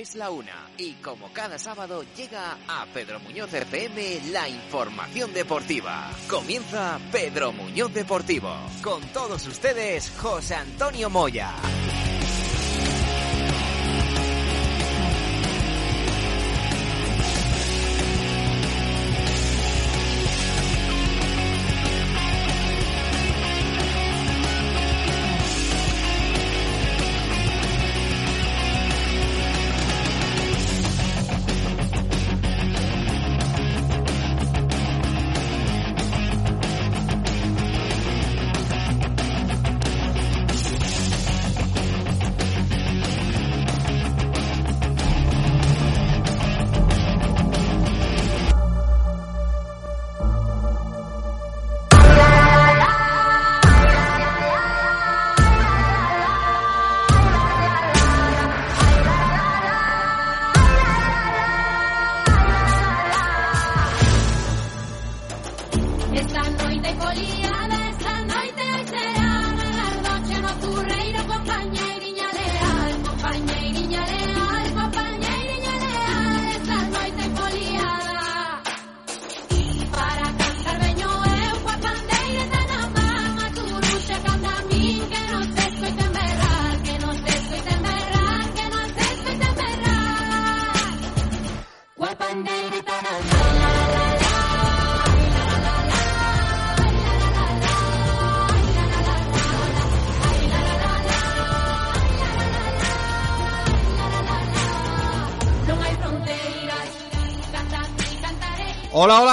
[0.00, 6.10] Es la una y como cada sábado llega a Pedro Muñoz FM la información deportiva.
[6.26, 8.50] Comienza Pedro Muñoz Deportivo.
[8.82, 11.52] Con todos ustedes, José Antonio Moya.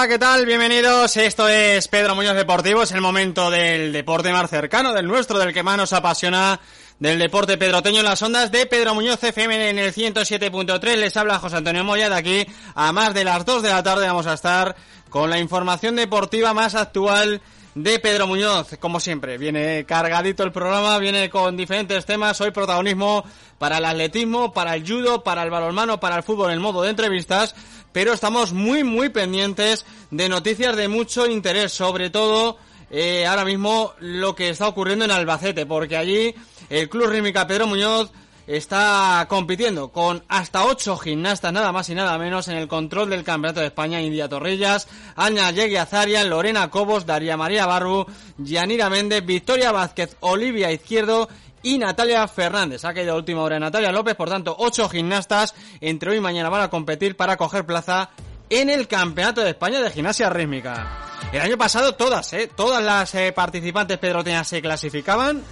[0.08, 0.46] ¿Qué tal?
[0.46, 1.18] Bienvenidos.
[1.18, 2.84] Esto es Pedro Muñoz Deportivo.
[2.84, 6.62] Es el momento del deporte más cercano, del nuestro, del que más nos apasiona,
[6.98, 10.96] del deporte pedroteño en las ondas de Pedro Muñoz FM en el 107.3.
[10.96, 12.10] Les habla José Antonio Moya.
[12.10, 14.78] De aquí a más de las 2 de la tarde vamos a estar
[15.10, 17.42] con la información deportiva más actual
[17.76, 18.78] de Pedro Muñoz.
[18.80, 22.40] Como siempre, viene cargadito el programa, viene con diferentes temas.
[22.40, 23.26] Hoy protagonismo
[23.58, 26.92] para el atletismo, para el judo, para el balonmano, para el fútbol en modo de
[26.92, 27.56] entrevistas
[27.98, 32.60] pero estamos muy muy pendientes de noticias de mucho interés, sobre todo
[32.92, 36.36] eh, ahora mismo lo que está ocurriendo en Albacete, porque allí
[36.70, 38.12] el Club Rímica Pedro Muñoz
[38.46, 43.24] está compitiendo con hasta ocho gimnastas, nada más y nada menos, en el control del
[43.24, 48.06] Campeonato de España, India Torrillas, Aña Yegui Azarian, Lorena Cobos, Daría María Barru,
[48.38, 51.30] Yanira Méndez, Victoria Vázquez, Olivia Izquierdo
[51.64, 52.86] y Natalia Fernández.
[52.86, 56.50] Ha caído a última hora Natalia López, por tanto, ocho gimnastas entre hoy y mañana
[56.50, 58.10] van a competir para coger plaza
[58.50, 61.08] en el Campeonato de España de Gimnasia Rítmica.
[61.32, 62.50] El año pasado todas, ¿eh?
[62.54, 65.44] Todas las eh, participantes pedroteñas se clasificaban.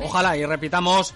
[0.00, 1.14] Ojalá y repitamos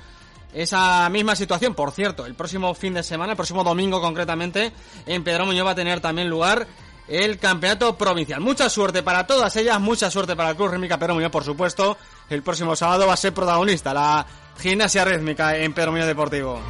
[0.55, 1.75] esa misma situación.
[1.75, 4.73] Por cierto, el próximo fin de semana, el próximo domingo concretamente,
[5.07, 6.67] en Pedro Muñoz va a tener también lugar
[7.09, 8.41] el campeonato provincial.
[8.41, 11.97] Mucha suerte para todas ellas, mucha suerte para el Club Rítmica Pedro por supuesto.
[12.29, 14.27] El próximo sábado va a ser protagonista la
[14.59, 16.61] gimnasia rítmica en Pedro Deportivo.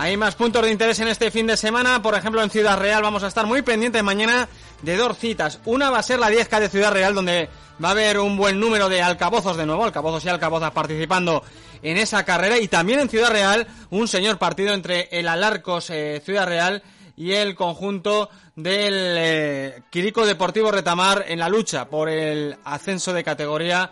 [0.00, 2.00] Hay más puntos de interés en este fin de semana.
[2.00, 4.48] Por ejemplo, en Ciudad Real vamos a estar muy pendientes mañana
[4.80, 5.58] de dos citas.
[5.64, 7.48] Una va a ser la 10K de Ciudad Real, donde
[7.82, 11.42] va a haber un buen número de alcabozos de nuevo, alcabozos y alcabozas participando
[11.82, 12.58] en esa carrera.
[12.58, 16.82] Y también en Ciudad Real, un señor partido entre el Alarcos eh, Ciudad Real
[17.18, 23.24] y el conjunto del eh, Quirico Deportivo Retamar en la lucha por el ascenso de
[23.24, 23.90] categoría,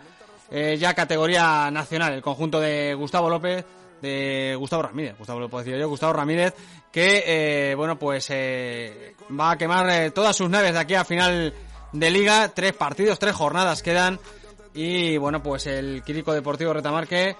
[0.49, 2.13] eh, ya categoría nacional.
[2.13, 3.65] El conjunto de Gustavo López
[4.01, 6.53] de Gustavo Ramírez, Gustavo lo puedo decir yo, Gustavo Ramírez,
[6.91, 11.53] que eh, bueno pues va a quemar todas sus naves de aquí a final
[11.91, 14.19] de liga, tres partidos, tres jornadas quedan.
[14.73, 17.35] Y bueno pues el Quirico Deportivo Retamarque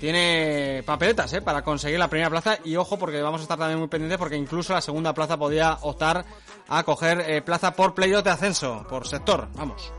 [0.00, 1.42] tiene papeletas ¿eh?
[1.42, 2.58] para conseguir la primera plaza.
[2.64, 5.78] Y ojo porque vamos a estar también muy pendientes porque incluso la segunda plaza podía
[5.82, 6.24] optar
[6.68, 9.92] a coger eh, plaza por playoff de ascenso, por sector, vamos.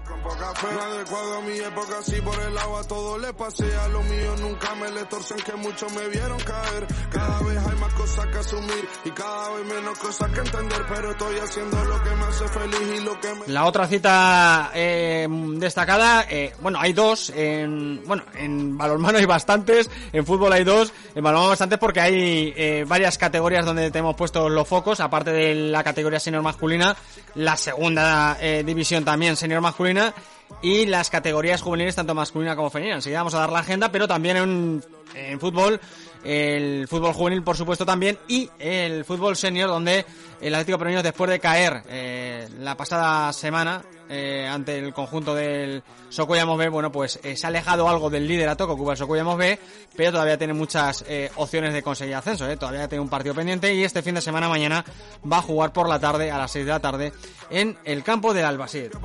[13.48, 19.87] La otra cita eh, destacada, eh, bueno, hay dos, en, bueno, en balonmano hay bastantes,
[20.12, 24.51] en fútbol hay dos, en balonmano bastantes porque hay eh, varias categorías donde tenemos puestos
[24.51, 26.95] los focos, aparte de la categoría senior masculina,
[27.36, 30.13] la segunda eh, división también senior masculina
[30.62, 32.95] y las categorías juveniles tanto masculina como femenina.
[32.95, 35.80] Enseguida vamos a dar la agenda, pero también en, fútbol
[36.24, 40.06] el fútbol juvenil, por supuesto, también, y el fútbol senior, donde
[40.42, 45.83] el Atlético Pereño, después de caer eh, la pasada semana eh, ante el conjunto del
[46.09, 49.38] Socollamos B, bueno, pues eh, se ha alejado algo del liderato que ocupa el Socollamos
[49.38, 49.59] B,
[49.95, 52.56] pero todavía tiene muchas eh, opciones de conseguir ascenso, ¿eh?
[52.56, 54.86] todavía tiene un partido pendiente y este fin de semana mañana
[55.30, 57.13] va a jugar por la tarde, a las 6 de la tarde,
[57.50, 58.98] en el campo del Albacete.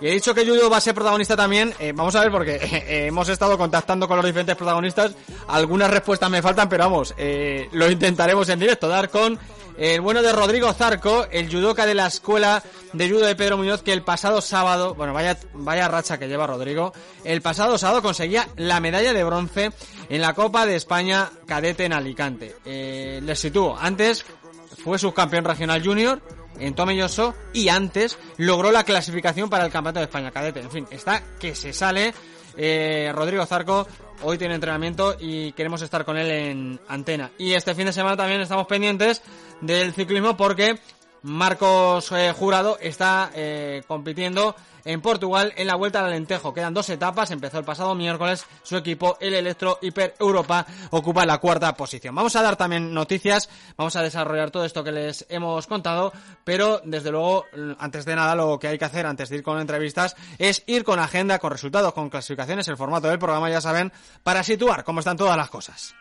[0.00, 2.58] Y he dicho que Yuyo va a ser protagonista también, eh, vamos a ver porque
[3.06, 5.14] hemos estado contactando con los diferentes protagonistas,
[5.48, 7.14] algunas respuestas me faltan, pero vamos,
[7.72, 9.38] lo intentaremos en directo, dar con
[9.76, 13.82] el bueno de Rodrigo Zarco, el judoka de la escuela de judo de Pedro Muñoz,
[13.82, 16.92] que el pasado sábado, bueno, vaya, vaya racha que lleva Rodrigo,
[17.24, 19.72] el pasado sábado conseguía la medalla de bronce
[20.08, 22.56] en la Copa de España cadete en Alicante.
[22.64, 24.24] Eh, les sitúo, antes
[24.82, 26.20] fue subcampeón regional junior
[26.58, 30.60] en Tomelloso y antes logró la clasificación para el Campeonato de España cadete.
[30.60, 32.14] En fin, está que se sale.
[32.56, 33.86] Eh, Rodrigo Zarco
[34.22, 37.30] hoy tiene entrenamiento y queremos estar con él en antena.
[37.38, 39.22] Y este fin de semana también estamos pendientes
[39.62, 40.78] del ciclismo porque
[41.22, 44.54] Marcos eh, Jurado está eh, compitiendo
[44.84, 46.52] en Portugal en la Vuelta al Alentejo.
[46.52, 51.38] Quedan dos etapas, empezó el pasado miércoles, su equipo, el Electro Hiper Europa, ocupa la
[51.38, 52.16] cuarta posición.
[52.16, 56.12] Vamos a dar también noticias, vamos a desarrollar todo esto que les hemos contado,
[56.42, 57.44] pero desde luego,
[57.78, 60.82] antes de nada, lo que hay que hacer antes de ir con entrevistas es ir
[60.82, 63.92] con agenda, con resultados, con clasificaciones, el formato del programa, ya saben,
[64.24, 65.94] para situar cómo están todas las cosas.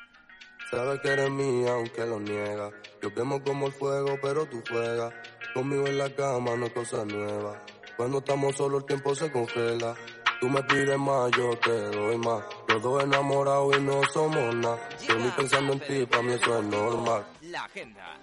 [0.72, 2.72] Sabes que eres mía aunque lo niega.
[3.02, 5.14] Yo quemo como el fuego, pero tú juegas.
[5.54, 7.62] Conmigo en la cama no es cosa nueva.
[7.98, 9.96] Cuando estamos solos el tiempo se congela.
[10.40, 12.44] Tú me pides más, yo te doy más.
[12.70, 14.90] Los dos enamorados y no somos nada.
[15.20, 17.26] Ni pensando en ti, para mí eso es normal.
[17.42, 18.21] La agenda.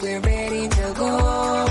[0.00, 1.70] We're ready to go.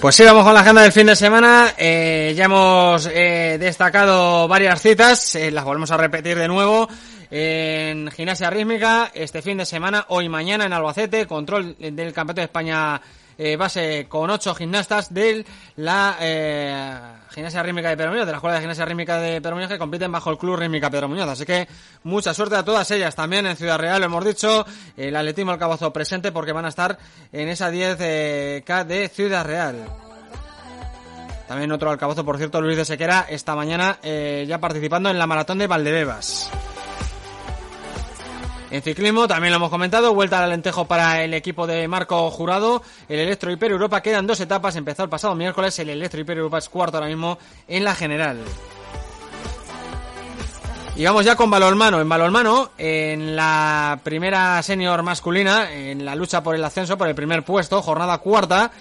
[0.00, 1.72] Pues sí, vamos con la agenda del fin de semana.
[1.78, 6.86] Eh, ya hemos eh, destacado varias citas, eh, las volvemos a repetir de nuevo.
[7.36, 12.44] En gimnasia rítmica, este fin de semana, hoy mañana en Albacete, control del Campeonato de
[12.44, 13.00] España
[13.36, 15.44] eh, base con ocho gimnastas de
[15.74, 16.96] la eh,
[17.30, 19.78] gimnasia rítmica de Pedro Muñoz, de la Escuela de Gimnasia Rítmica de Pedro Muñoz, que
[19.78, 21.28] compiten bajo el Club Rítmica Pedro Muñoz.
[21.28, 21.66] Así que
[22.04, 23.16] mucha suerte a todas ellas.
[23.16, 24.64] También en Ciudad Real, lo hemos dicho,
[24.96, 26.96] el atletismo al cabazo presente porque van a estar
[27.32, 29.84] en esa 10K de Ciudad Real.
[31.48, 35.26] También otro alcabazo, por cierto, Luis de Sequera, esta mañana eh, ya participando en la
[35.26, 36.48] maratón de Valdebebas.
[38.74, 42.82] En ciclismo, también lo hemos comentado, vuelta al Alentejo para el equipo de Marco Jurado.
[43.08, 46.58] El Electro Hiper Europa quedan dos etapas, empezó el pasado miércoles, el Electro Hiper Europa
[46.58, 47.38] es cuarto ahora mismo
[47.68, 48.38] en la general.
[50.96, 52.00] Y vamos ya con balonmano.
[52.00, 57.14] En balonmano, en la primera senior masculina, en la lucha por el ascenso, por el
[57.14, 58.72] primer puesto, jornada cuarta,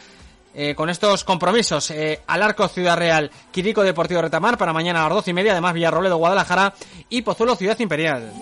[0.56, 1.92] eh, con estos compromisos.
[1.92, 5.76] Eh, Alarco Ciudad Real, Quirico Deportivo Retamar para mañana a las doce y media, además
[5.76, 6.74] Villarroledo Guadalajara
[7.10, 8.34] y Pozuelo Ciudad Imperial.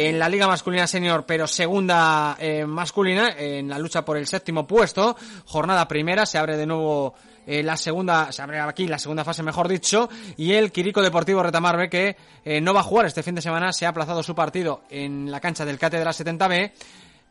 [0.00, 4.64] En la Liga Masculina Senior, pero segunda eh, masculina, en la lucha por el séptimo
[4.64, 9.24] puesto, jornada primera, se abre de nuevo eh, la segunda, se abre aquí la segunda
[9.24, 13.06] fase, mejor dicho, y el Quirico Deportivo Retamar B, que eh, no va a jugar
[13.06, 16.70] este fin de semana, se ha aplazado su partido en la cancha del Cátedra 70B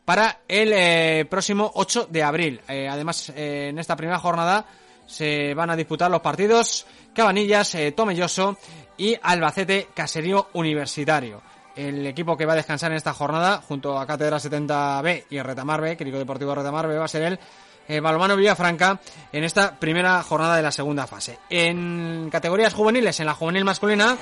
[0.03, 2.59] para el próximo 8 de abril.
[2.67, 4.65] Además, en esta primera jornada
[5.05, 8.57] se van a disputar los partidos Cabanillas, Tomelloso
[8.97, 11.46] y Albacete Caserío Universitario.
[11.77, 15.79] El equipo que va a descansar en esta jornada, junto a Cátedra 70B y Retamar
[15.79, 17.39] B, Quirico Deportivo Retamar B, va a ser el
[17.87, 18.99] eh, Balomano Villafranca
[19.31, 21.37] en esta primera jornada de la segunda fase.
[21.51, 24.17] En categorías juveniles, en la juvenil masculina,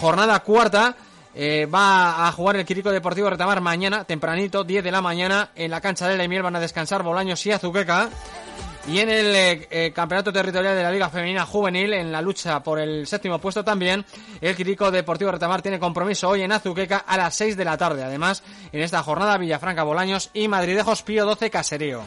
[0.00, 0.94] jornada cuarta,
[1.34, 5.72] eh, va a jugar el Quirico Deportivo Retamar mañana, tempranito, 10 de la mañana, en
[5.72, 8.08] la cancha de Miel van a descansar Bolaños y Azuqueca.
[8.88, 12.62] Y en el eh, eh, campeonato territorial de la Liga Femenina Juvenil, en la lucha
[12.62, 14.04] por el séptimo puesto también,
[14.40, 18.02] el Quirico Deportivo Retamar tiene compromiso hoy en Azuqueca a las 6 de la tarde.
[18.02, 22.02] Además, en esta jornada, Villafranca Bolaños y Madridejos Pío 12 Caserío.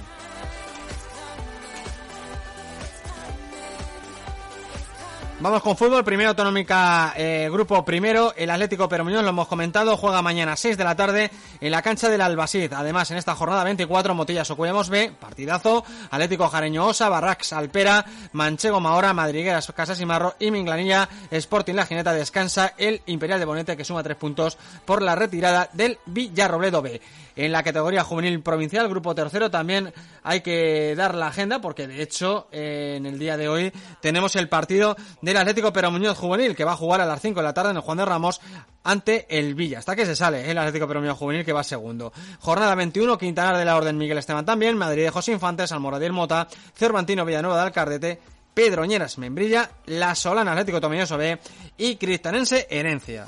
[5.44, 10.22] Vamos con fútbol, primero autonómica, eh, grupo primero, el Atlético Permuñón, lo hemos comentado, juega
[10.22, 12.72] mañana a 6 de la tarde en la cancha del Albacid.
[12.72, 18.80] Además, en esta jornada 24, Motillas Ocuyamos B, partidazo, Atlético Jareño Osa, Barrax Alpera, Manchego
[18.80, 23.76] Mahora, Madrigueras Casas y Marro y Minglanilla, Sporting La Gineta descansa el Imperial de Bonete
[23.76, 27.02] que suma tres puntos por la retirada del Villarrobledo B.
[27.36, 32.02] En la categoría juvenil provincial, grupo tercero, también hay que dar la agenda porque de
[32.02, 34.96] hecho eh, en el día de hoy tenemos el partido
[35.34, 37.72] del Atlético Pero Muñoz Juvenil que va a jugar a las 5 de la tarde
[37.72, 38.40] en el Juan de Ramos
[38.84, 39.80] ante el Villa.
[39.80, 42.14] Hasta que se sale el Atlético Pero Muñoz Juvenil que va segundo.
[42.40, 46.48] Jornada 21, Quintanar de la Orden Miguel Esteban también, Madrid de José Infantes, Almoradil Mota,
[46.76, 48.20] Cervantino Villanueva de Alcardete,
[48.54, 51.40] Pedroñeras Membrilla, La Solana Atlético Tomelloso B
[51.78, 53.26] y Cristanense Herencia.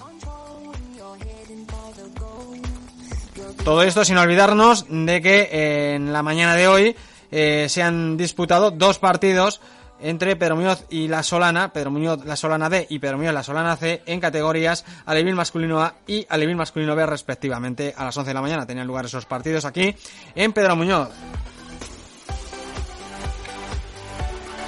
[3.63, 6.95] Todo esto sin olvidarnos de que eh, en la mañana de hoy
[7.31, 9.59] eh, se han disputado dos partidos
[10.00, 13.44] entre Pedro Muñoz y La Solana, Pedro Muñoz La Solana D y Pedro Muñoz La
[13.44, 17.94] Solana C en categorías Alevín masculino A y Alevín masculino B respectivamente.
[17.96, 19.96] A las 11 de la mañana tenían lugar esos partidos aquí
[20.36, 21.10] en Pedro Muñoz.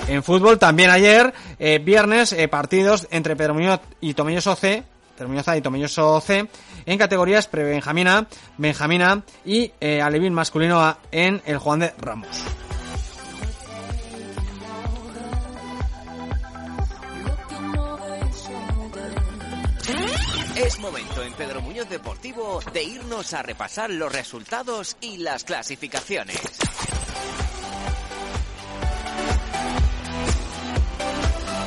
[0.08, 4.84] En fútbol también ayer, eh, viernes, partidos entre Pedro Muñoz y Tomelloso C,
[5.18, 6.48] Pedro Muñoz A y Tomelloso C,
[6.86, 12.46] en categorías pre-Benjamina, Benjamina y eh, Alevín masculino A en el Juan de Ramos.
[20.58, 26.42] Es momento en Pedro Muñoz Deportivo de irnos a repasar los resultados y las clasificaciones.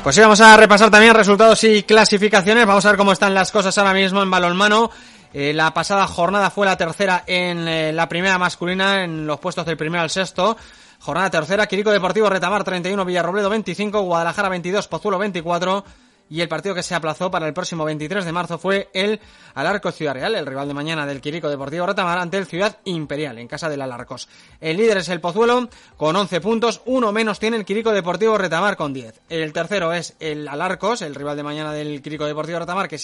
[0.02, 2.66] Pues sí, vamos a repasar también resultados y clasificaciones.
[2.66, 4.90] Vamos a ver cómo están las cosas ahora mismo en balonmano.
[5.32, 9.64] Eh, la pasada jornada fue la tercera en eh, la primera masculina, en los puestos
[9.66, 10.56] del primero al sexto.
[10.99, 15.85] Jornada tercera, Quirico Deportivo Retamar 31, Villarrobledo 25, Guadalajara 22, Pozuelo 24
[16.30, 19.20] y el partido que se aplazó para el próximo 23 de marzo fue el
[19.54, 23.37] Alarco Ciudad Real, el rival de mañana del Quirico Deportivo Retamar ante el Ciudad Imperial
[23.38, 24.28] en casa del Alarcos.
[24.60, 28.76] El líder es el Pozuelo con 11 puntos, uno menos tiene el Quirico Deportivo Retamar
[28.76, 29.20] con 10.
[29.28, 32.99] El tercero es el Alarcos, el rival de mañana del Quirico Deportivo Retamar que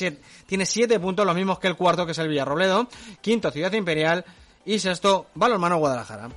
[0.47, 2.87] tiene 7 puntos, los mismos que el cuarto que es el Villarrobledo,
[3.21, 4.25] quinto Ciudad Imperial
[4.65, 6.29] y sexto Balonmano Guadalajara.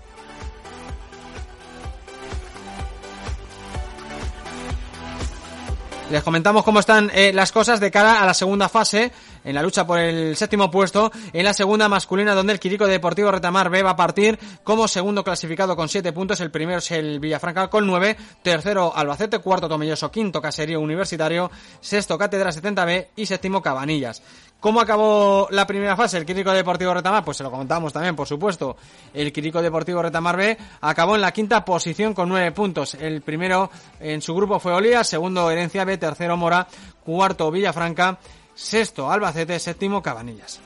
[6.10, 9.12] Les comentamos cómo están eh, las cosas de cara a la segunda fase
[9.44, 13.30] en la lucha por el séptimo puesto en la segunda masculina donde el Quirico Deportivo
[13.30, 17.20] Retamar B va a partir como segundo clasificado con siete puntos, el primero es el
[17.20, 23.62] Villafranca con nueve, tercero Albacete, cuarto Tomelloso, quinto Caserío Universitario, sexto Cátedra 70B y séptimo
[23.62, 24.24] Cabanillas.
[24.60, 27.24] ¿Cómo acabó la primera fase el Quirico Deportivo Retamar?
[27.24, 28.75] Pues se lo comentamos también, por supuesto.
[29.13, 32.96] El Quirico Deportivo Retamar B acabó en la quinta posición con nueve puntos.
[32.96, 36.68] El primero en su grupo fue Olía, segundo Herencia B, tercero Mora,
[37.06, 38.20] cuarto Villafranca,
[38.54, 40.60] sexto Albacete, séptimo Cabanillas.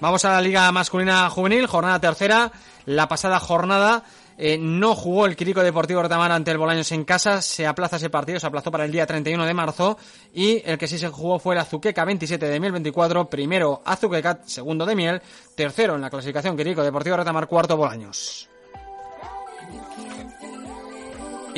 [0.00, 2.52] Vamos a la Liga Masculina Juvenil, jornada tercera.
[2.86, 4.04] La pasada jornada
[4.36, 8.08] eh, no jugó el Quirico Deportivo Retamar ante el Bolaños en casa, se aplaza ese
[8.08, 9.98] partido, se aplazó para el día 31 de marzo
[10.32, 14.38] y el que sí se jugó fue el Azuqueca 27 de Miel 24, primero Azuqueca,
[14.46, 15.20] segundo de Miel,
[15.56, 18.48] tercero en la clasificación Quirico Deportivo Retamar, cuarto Bolaños.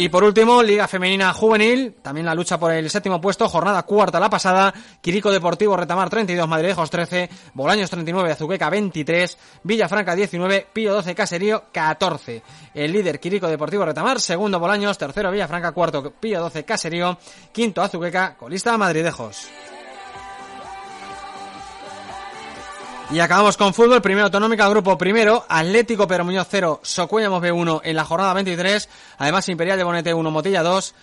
[0.00, 4.18] Y por último, Liga Femenina Juvenil, también la lucha por el séptimo puesto, jornada cuarta
[4.18, 10.94] la pasada, Quirico Deportivo Retamar 32, Madridejos 13, Bolaños 39, Azuqueca 23, Villafranca 19, Pío
[10.94, 12.42] 12, Caserío 14.
[12.72, 17.18] El líder Quirico Deportivo Retamar, segundo Bolaños, tercero Villafranca, cuarto Pío 12, Caserío,
[17.52, 19.50] quinto Azuqueca, colista Madridejos.
[23.12, 27.96] Y acabamos con fútbol, primero autonómica, grupo primero, Atlético Pero Muñoz 0, Socuellamos B1 en
[27.96, 28.88] la jornada 23,
[29.18, 30.94] además Imperial de Bonete 1, Motilla 2,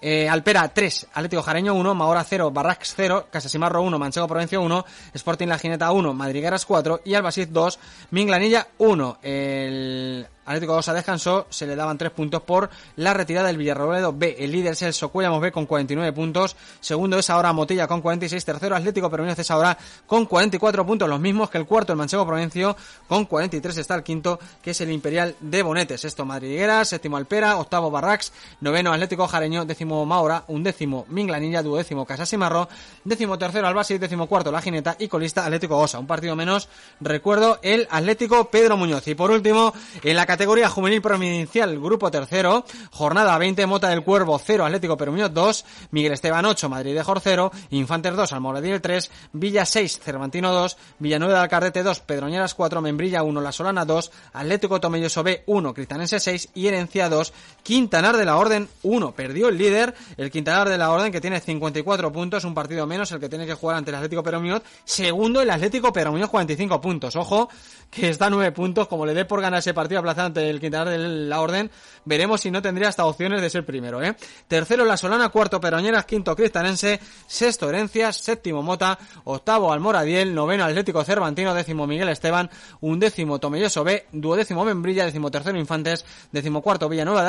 [0.00, 4.84] eh, Alpera 3, Atlético Jareño 1, Mahora 0, Barrax 0, Casasimarro 1, Manchego Provincia 1,
[5.14, 7.78] Sporting La Gineta 1, Madrigueras 4 y Albacid 2,
[8.10, 9.18] Minglanilla 1.
[9.22, 14.36] El Atlético Osa descansó, se le daban tres puntos por la retirada del Villarrobledo B.
[14.38, 16.56] El líder es el Socuellamos B con 49 puntos.
[16.80, 18.44] Segundo es ahora Motilla con 46.
[18.44, 22.26] Tercero Atlético Permiñoz es ahora con 44 puntos, los mismos que el cuarto, el Manchego
[22.26, 26.00] Provencio, con 43 está el quinto, que es el Imperial de Bonetes.
[26.00, 32.04] Sexto Madriguera, séptimo Alpera, octavo Barrax, noveno Atlético Jareño, décimo Maura, un décimo Minglanilla, duodécimo
[32.04, 32.68] Casasimarro,
[33.04, 35.98] décimo tercero Albasi, décimo cuarto La Gineta y colista Atlético Osa.
[35.98, 36.68] Un partido menos,
[37.00, 39.06] recuerdo, el Atlético Pedro Muñoz.
[39.06, 39.72] Y por último,
[40.02, 45.12] en la categoría juvenil provincial, grupo tercero, jornada 20, Mota del Cuervo 0, Atlético Pedro
[45.12, 50.00] Muñoz 2, Miguel Esteban 8, Madrid de Jor 0, Infantes 2, Almoradí 3, Villa 6,
[50.00, 55.22] Cervantino 2, Villanueva de Alcardete 2, Pedroñeras 4, Membrilla 1, La Solana 2, Atlético Tomelloso
[55.22, 57.30] B 1, Cristanense 6 y Herencia 2,
[57.62, 59.12] Quintanar de la Orden 1.
[59.12, 63.12] Perdió el líder, el Quintanar de la Orden que tiene 54 puntos, un partido menos
[63.12, 64.62] el que tiene que jugar ante el Atlético Pedro Muñoz.
[64.84, 67.16] Segundo el Atlético Pedro Muñoz 45 puntos.
[67.16, 67.48] Ojo,
[67.90, 70.88] que está a 9 puntos, como le dé por ganar ese partido aplazante el Quintanar
[70.88, 71.70] de la Orden,
[72.04, 74.16] veremos si no tendría hasta opciones de ser primero, ¿eh?
[74.48, 81.04] Tercero La Solana, cuarto Peroñeras, quinto Cristanense, sexto Herencias, séptimo Mota, octavo Almoradiel, noveno Atlético
[81.04, 82.50] Cervantino, décimo Miguel Esteban,
[82.80, 87.28] undécimo Tomelloso B, duodécimo Membrilla, décimo tercero Infantes, décimo cuarto Villanueva de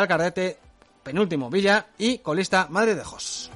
[1.03, 3.51] Penúltimo Villa y colista Madrid de Jos.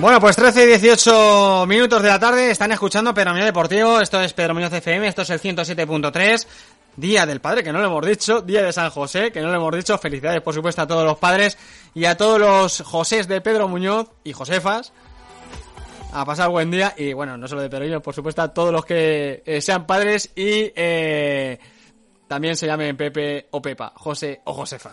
[0.00, 4.00] Bueno, pues 13 y 18 minutos de la tarde están escuchando Pedro Muñoz Deportivo.
[4.00, 6.46] Esto es Pedro Muñoz FM, esto es el 107.3.
[6.96, 8.40] Día del Padre, que no lo hemos dicho.
[8.40, 9.98] Día de San José, que no lo hemos dicho.
[9.98, 11.58] Felicidades, por supuesto, a todos los padres
[11.92, 14.94] y a todos los Josés de Pedro Muñoz y Josefas.
[16.14, 18.72] A pasar buen día y, bueno, no solo de Pedro Muñoz, por supuesto, a todos
[18.72, 21.58] los que eh, sean padres y eh,
[22.30, 24.92] también se llamen Pepe o Pepa, José o Josefa.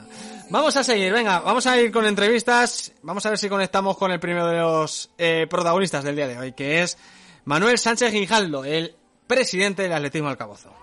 [0.50, 2.91] Vamos a seguir, venga, vamos a ir con entrevistas.
[3.03, 6.39] Vamos a ver si conectamos con el primero de los eh, protagonistas del día de
[6.39, 6.98] hoy, que es
[7.46, 8.96] Manuel Sánchez Guijaldo, el
[9.27, 10.74] presidente del Atletismo Alcabozo.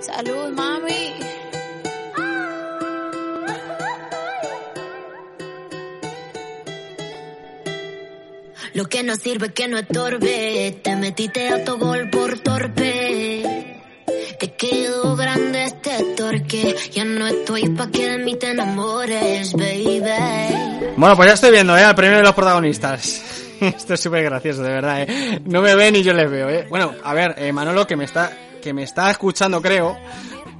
[0.00, 1.01] Salud, mami.
[8.74, 10.80] Lo que no sirve que no estorbe.
[10.82, 13.80] Te metiste a tu gol por torpe.
[14.38, 16.74] Te quedó grande este torque.
[16.92, 20.00] Ya no estoy pa' que de mí te enamores, baby.
[20.96, 21.84] Bueno, pues ya estoy viendo, ¿eh?
[21.84, 23.22] Al primero de los protagonistas.
[23.60, 25.40] Esto es súper gracioso, de verdad, ¿eh?
[25.44, 26.66] No me ven y yo les veo, ¿eh?
[26.68, 29.98] Bueno, a ver, eh, Manolo, que me está, que me está escuchando, creo,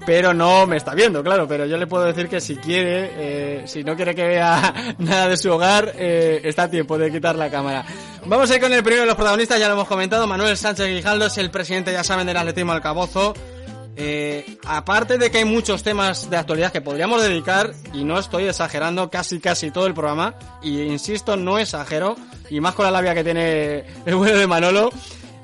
[0.05, 3.63] pero no me está viendo, claro, pero yo le puedo decir que si quiere, eh,
[3.67, 7.37] si no quiere que vea nada de su hogar, eh, está a tiempo de quitar
[7.37, 7.85] la cámara.
[8.27, 10.89] Vamos a ir con el primero de los protagonistas, ya lo hemos comentado, Manuel Sánchez
[10.89, 13.35] Guijaldo es el presidente, ya saben, del Atletismo Alcabozo.
[13.95, 18.47] Eh, aparte de que hay muchos temas de actualidad que podríamos dedicar, y no estoy
[18.47, 22.17] exagerando casi casi todo el programa, y insisto, no exagero,
[22.49, 24.91] y más con la labia que tiene el bueno de Manolo,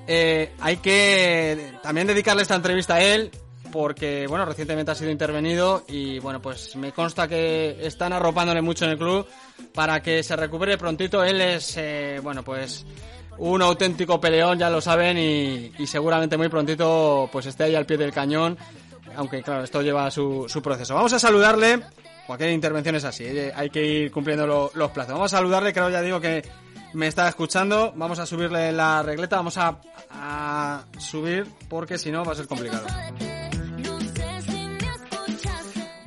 [0.06, 3.30] eh, hay que también dedicarle esta entrevista a él,
[3.72, 8.84] porque bueno, recientemente ha sido intervenido y bueno, pues me consta que están arropándole mucho
[8.84, 9.26] en el club
[9.74, 11.22] para que se recupere prontito.
[11.24, 12.84] Él es, eh, bueno, pues
[13.38, 17.86] un auténtico peleón, ya lo saben, y, y seguramente muy prontito pues esté ahí al
[17.86, 18.58] pie del cañón,
[19.16, 20.94] aunque claro, esto lleva su, su proceso.
[20.94, 21.80] Vamos a saludarle,
[22.26, 25.14] cualquier intervención es así, eh, hay que ir cumpliendo lo- los plazos.
[25.14, 26.42] Vamos a saludarle, creo ya digo que
[26.94, 29.78] me está escuchando, vamos a subirle la regleta, vamos a,
[30.10, 32.86] a subir porque si no va a ser complicado.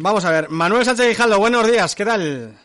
[0.01, 2.57] Vamos a ver, Manuel Sánchez Guijaldo, buenos días, ¿qué tal?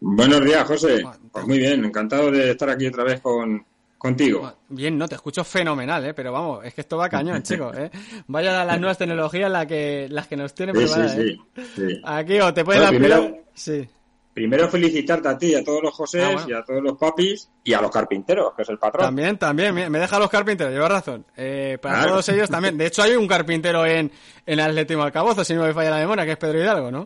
[0.00, 1.02] Buenos días, José.
[1.30, 3.64] Pues muy bien, encantado de estar aquí otra vez con,
[3.96, 4.52] contigo.
[4.68, 6.14] Bien, no, te escucho fenomenal, ¿eh?
[6.14, 7.90] Pero vamos, es que esto va cañón, chicos, ¿eh?
[8.26, 11.40] Vaya a las nuevas tecnologías la que, las que nos tienen Sí, sí, preparadas, sí,
[11.56, 11.64] ¿eh?
[11.76, 12.00] sí.
[12.04, 13.88] Aquí o te puedes Bueno, dar primero- Sí.
[14.34, 16.46] Primero felicitarte a ti y a todos los José Ah, bueno.
[16.48, 19.06] y a todos los papis y a los carpinteros, que es el patrón.
[19.06, 21.24] También, también, me deja los carpinteros, lleva razón.
[21.36, 22.10] Eh, para Claro.
[22.10, 22.76] todos ellos también.
[22.76, 24.10] De hecho, hay un carpintero en,
[24.44, 27.04] en Atlético Alcabozo, si no me falla la memoria, que es Pedro Hidalgo, ¿no?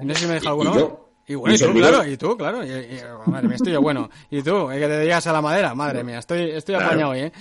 [0.00, 0.70] No sé si me deja alguno.
[0.74, 1.04] y yo.
[1.26, 2.64] Y bueno, Y tú, claro, y tú, claro.
[2.64, 4.08] Y, y- madre mía, estoy yo bueno.
[4.30, 6.86] Y tú, es que te dedicas a la madera, madre mía, estoy, estoy Claro.
[6.90, 7.32] apañado hoy, ¿eh?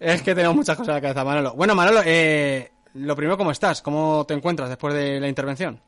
[0.00, 1.54] Es que tenemos muchas cosas en la cabeza, Manolo.
[1.54, 3.80] Bueno, Manolo, eh, lo primero, ¿cómo estás?
[3.82, 5.80] ¿Cómo te encuentras después de la intervención?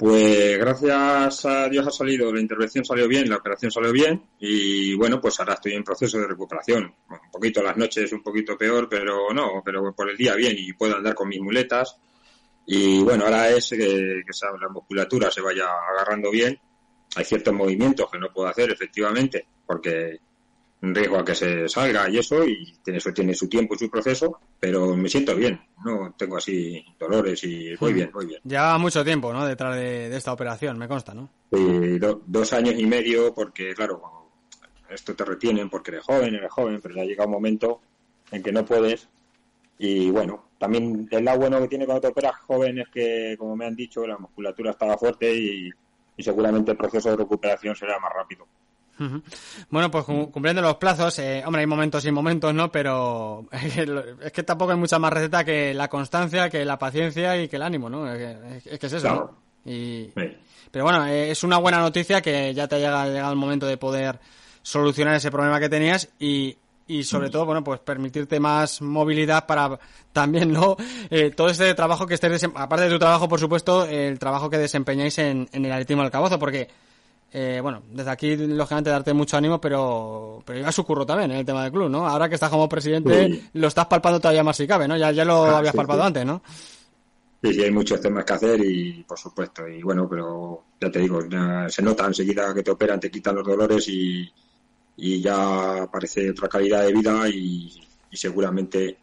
[0.00, 4.94] Pues gracias a Dios ha salido, la intervención salió bien, la operación salió bien y
[4.94, 6.94] bueno, pues ahora estoy en proceso de recuperación.
[7.10, 10.72] Un poquito las noches, un poquito peor, pero no, pero por el día bien y
[10.72, 11.98] puedo andar con mis muletas
[12.64, 16.58] Y bueno, ahora es que, que la musculatura se vaya agarrando bien.
[17.16, 20.18] Hay ciertos movimientos que no puedo hacer, efectivamente, porque
[20.82, 24.40] riesgo a que se salga y eso, y eso tiene su tiempo y su proceso,
[24.58, 27.94] pero me siento bien, no tengo así dolores y voy hmm.
[27.96, 28.40] bien, voy bien.
[28.44, 29.46] Lleva mucho tiempo, ¿no?
[29.46, 31.28] Detrás de, esta operación, me consta, ¿no?
[31.52, 34.02] Sí, dos años y medio, porque claro,
[34.88, 37.80] esto te retienen porque eres joven, eres joven, pero ya llega un momento
[38.30, 39.08] en que no puedes
[39.82, 43.56] y bueno, también el lado bueno que tiene cuando te operas joven es que, como
[43.56, 45.70] me han dicho, la musculatura estaba fuerte y,
[46.18, 48.46] seguramente el proceso de recuperación será más rápido.
[49.70, 52.70] Bueno, pues cumpliendo los plazos, eh, hombre, hay momentos y momentos, ¿no?
[52.70, 57.48] Pero es que tampoco hay mucha más receta que la constancia, que la paciencia y
[57.48, 58.10] que el ánimo, ¿no?
[58.12, 60.08] Es que es, eso, Y,
[60.70, 63.76] Pero bueno, eh, es una buena noticia que ya te ha llegado el momento de
[63.76, 64.20] poder
[64.62, 66.56] solucionar ese problema que tenías y,
[66.90, 69.78] y sobre todo, bueno, pues permitirte más movilidad para
[70.12, 70.76] también, ¿no?
[71.12, 74.58] Eh, todo este trabajo que estés, aparte de tu trabajo, por supuesto, el trabajo que
[74.58, 76.68] desempeñáis en, en el atletismo del cabozo, porque,
[77.32, 81.38] eh, bueno, desde aquí, lógicamente, darte mucho ánimo, pero, pero iba su curro también en
[81.38, 82.06] el tema del club, ¿no?
[82.06, 84.96] Ahora que estás como presidente, lo estás palpando todavía más si cabe, ¿no?
[84.96, 86.42] Ya, ya lo ah, habías palpado antes, ¿no?
[87.42, 90.98] Sí, sí, hay muchos temas que hacer y, por supuesto, y bueno, pero ya te
[90.98, 91.20] digo,
[91.68, 94.30] se nota enseguida que te operan, te quitan los dolores y,
[94.96, 98.98] y ya aparece otra calidad de vida y, seguramente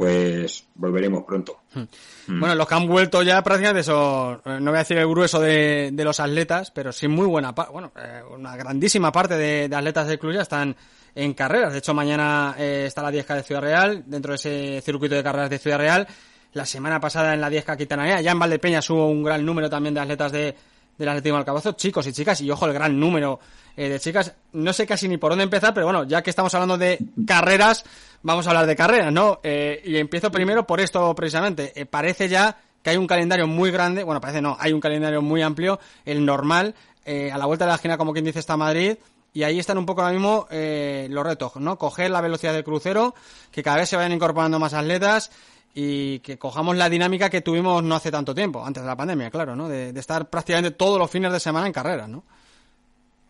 [0.00, 1.60] pues volveremos pronto.
[1.74, 1.82] Hmm.
[2.26, 2.40] Hmm.
[2.40, 5.38] Bueno, los que han vuelto ya prácticamente eso, eh, no voy a decir el grueso
[5.40, 9.64] de, de los atletas, pero sí muy buena parte, bueno, eh, una grandísima parte de,
[9.76, 10.74] atletas del club ya están
[11.14, 11.74] en carreras.
[11.74, 15.22] De hecho, mañana eh, está la 10K de Ciudad Real, dentro de ese circuito de
[15.22, 16.08] carreras de Ciudad Real.
[16.54, 19.92] La semana pasada en la 10K Quintanilla, ya en Valdepeña hubo un gran número también
[19.92, 20.56] de atletas de,
[21.00, 23.40] del Atlético del Cabazo, chicos y chicas, y ojo, el gran número
[23.74, 24.34] eh, de chicas.
[24.52, 27.84] No sé casi ni por dónde empezar, pero bueno, ya que estamos hablando de carreras,
[28.22, 29.40] vamos a hablar de carreras, ¿no?
[29.42, 31.72] Eh, y empiezo primero por esto precisamente.
[31.74, 35.22] Eh, parece ya que hay un calendario muy grande, bueno, parece no, hay un calendario
[35.22, 36.74] muy amplio, el normal,
[37.06, 38.96] a la vuelta de la esquina, como quien dice, está Madrid,
[39.32, 41.76] y ahí están un poco ahora mismo los retos, ¿no?
[41.76, 43.14] Coger la velocidad del crucero,
[43.50, 45.30] que cada vez se vayan incorporando más atletas
[45.74, 49.30] y que cojamos la dinámica que tuvimos no hace tanto tiempo, antes de la pandemia,
[49.30, 49.68] claro, ¿no?
[49.68, 52.24] De, de estar prácticamente todos los fines de semana en carreras, ¿no?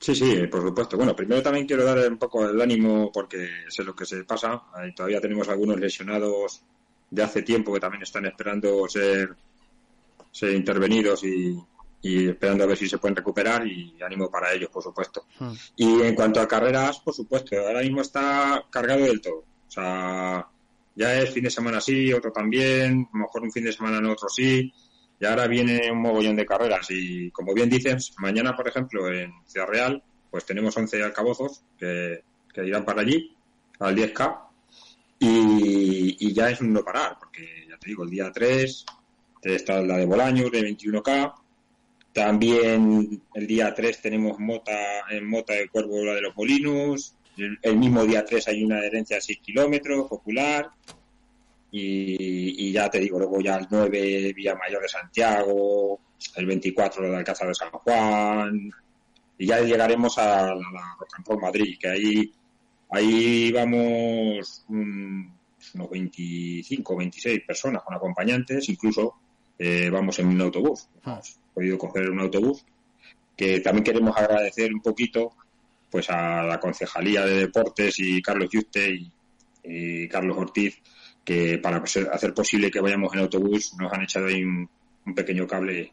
[0.00, 0.96] Sí, sí, por supuesto.
[0.96, 4.62] Bueno, primero también quiero dar un poco el ánimo porque sé lo que se pasa.
[4.96, 6.62] todavía tenemos algunos lesionados
[7.11, 9.37] de hace tiempo que también están esperando ser,
[10.33, 11.62] ser intervenidos y,
[12.03, 15.26] esperando a ver si se pueden recuperar y ánimo para ellos, por supuesto.
[15.38, 15.53] Hmm.
[15.76, 19.44] Y en cuanto a carreras, por supuesto, ahora mismo está cargado del todo.
[19.68, 20.48] O sea,
[21.01, 23.97] ya es fin de semana sí, otro también, a lo mejor un fin de semana
[23.97, 24.71] en otro sí
[25.19, 26.87] y ahora viene un mogollón de carreras.
[26.91, 32.23] Y como bien dices, mañana por ejemplo en Ciudad Real pues tenemos 11 alcabozos que,
[32.53, 33.35] que irán para allí,
[33.79, 34.51] al 10K
[35.19, 38.87] y, ya es un no parar, porque ya te digo, el día 3
[39.43, 41.35] está la de Bolaños de 21K,
[42.13, 47.17] también el día 3 tenemos Mota en Mota de Cuervo la de los Molinos,
[47.62, 50.70] el, mismo día 3 hay una adherencia de 6 kilómetros popular,
[51.72, 56.00] y, ya te digo, luego ya el 9 Villa Mayor de Santiago,
[56.37, 58.70] el 24 de Alcázar de San Juan,
[59.38, 62.33] y ya llegaremos a la, la Madrid, que ahí,
[62.90, 69.14] ahí vamos unos 25, 26 personas con acompañantes, incluso
[69.59, 70.88] eh, vamos en un autobús.
[71.05, 71.12] Ah.
[71.12, 72.64] Hemos podido coger un autobús,
[73.37, 75.33] que también queremos agradecer un poquito
[75.90, 79.00] pues a la Concejalía de Deportes y Carlos Yuste
[79.64, 80.81] y Carlos Ortiz,
[81.24, 84.68] que para hacer posible que vayamos en autobús nos han echado ahí un,
[85.14, 85.92] pequeño cable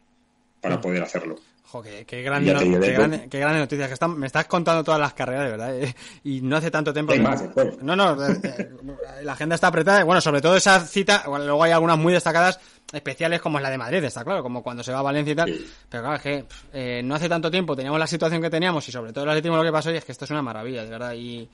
[0.60, 0.80] para mm.
[0.80, 1.36] poder hacerlo.
[1.82, 3.88] qué, qué, gran qué, noticia.
[3.88, 5.80] Que me estás contando todas las carreras, de verdad.
[5.80, 7.14] Eh, y no hace tanto tiempo.
[7.82, 8.70] no, no, eh, eh,
[9.22, 10.04] la agenda está apretada.
[10.04, 12.60] Bueno, sobre todo esa cita, luego hay algunas muy destacadas,
[12.92, 15.36] especiales como es la de Madrid, está claro, como cuando se va a Valencia y
[15.36, 15.54] tal.
[15.88, 19.12] Pero claro, es que no hace tanto tiempo teníamos la situación que teníamos y sobre
[19.12, 21.12] todo el atletismo lo que pasó y es que esto es una maravilla, de verdad.
[21.14, 21.48] Y,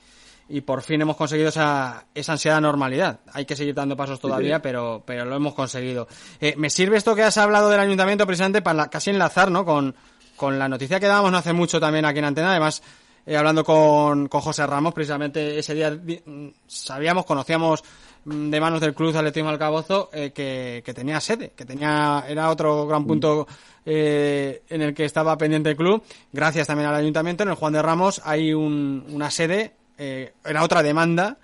[0.47, 3.19] y por fin hemos conseguido esa, esa ansiada normalidad.
[3.33, 6.07] Hay que seguir dando pasos todavía, pero, pero lo hemos conseguido.
[6.39, 9.65] Eh, me sirve esto que has hablado del ayuntamiento precisamente para casi enlazar, ¿no?
[9.65, 9.95] Con,
[10.35, 12.83] con la noticia que dábamos no hace mucho también aquí en Antena, además,
[13.25, 17.83] eh, hablando con, con José Ramos, precisamente ese día mm, sabíamos, conocíamos
[18.25, 22.87] de manos del Club Atletismo Alcabozo eh, que, que tenía sede, que tenía, era otro
[22.87, 23.47] gran punto
[23.85, 26.03] eh, en el que estaba pendiente el club.
[26.33, 30.63] Gracias también al ayuntamiento, en el Juan de Ramos hay un, una sede eh, era
[30.63, 31.37] otra demanda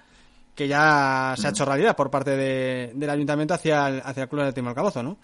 [0.56, 4.44] que ya se ha hecho realidad por parte del ayuntamiento hacia el, hacia el Club
[4.44, 5.18] de Timor ¿no?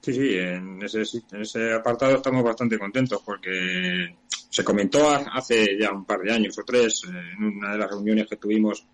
[0.00, 5.92] Sí, sí, en ese, en ese apartado estamos bastante contentos porque se comentó hace ya
[5.92, 8.84] un par de años o tres en una de las reuniones que tuvimos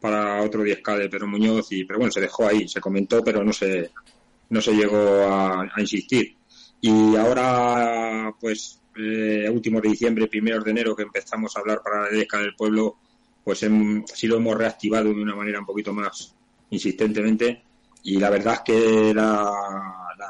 [0.00, 3.44] para otro 10K de Pedro Muñoz, y, pero bueno, se dejó ahí, se comentó, pero
[3.44, 3.90] no se,
[4.50, 6.36] no se llegó a, insistir.
[6.80, 12.02] Y ahora, pues, eh, últimos de diciembre, primeros de enero, que empezamos a hablar para
[12.02, 12.96] la DESCA del pueblo,
[13.42, 13.66] pues
[14.14, 16.34] sí lo hemos reactivado de una manera un poquito más
[16.70, 17.62] insistentemente.
[18.04, 19.52] Y la verdad es que la,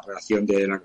[0.07, 0.81] reacción de, de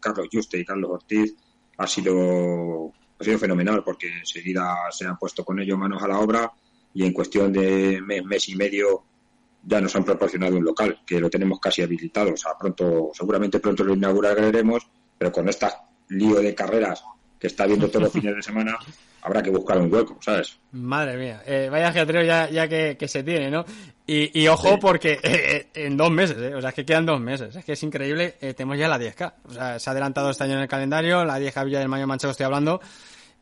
[0.00, 1.34] Carlos Juste y Carlos Ortiz
[1.78, 6.18] ha sido, ha sido fenomenal porque enseguida se han puesto con ellos manos a la
[6.18, 6.52] obra
[6.96, 9.04] y en cuestión de mes, mes y medio
[9.62, 12.32] ya nos han proporcionado un local que lo tenemos casi habilitado.
[12.32, 14.86] O sea, pronto, seguramente pronto lo inauguraremos,
[15.18, 15.66] pero con este
[16.08, 17.04] lío de carreras
[17.38, 18.78] que está viendo todos los fines de semana,
[19.20, 20.58] habrá que buscar un hueco, ¿sabes?
[20.72, 23.66] Madre mía, eh, vaya geotreo ya, ya que, se tiene, ¿no?
[24.06, 27.54] Y, ojo porque eh, eh, en dos meses, o sea, es que quedan dos meses,
[27.54, 30.54] es que es increíble, tenemos ya la 10K, o sea, se ha adelantado este año
[30.54, 32.80] en el calendario, la 10K Villa del Mayo Manchego estoy hablando,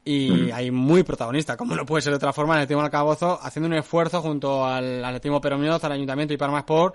[0.05, 3.69] y hay muy protagonista, como no puede ser de otra forma, el Atletismo Alcabozo haciendo
[3.69, 6.95] un esfuerzo junto al Atletismo Peromioz, al Ayuntamiento y Parma por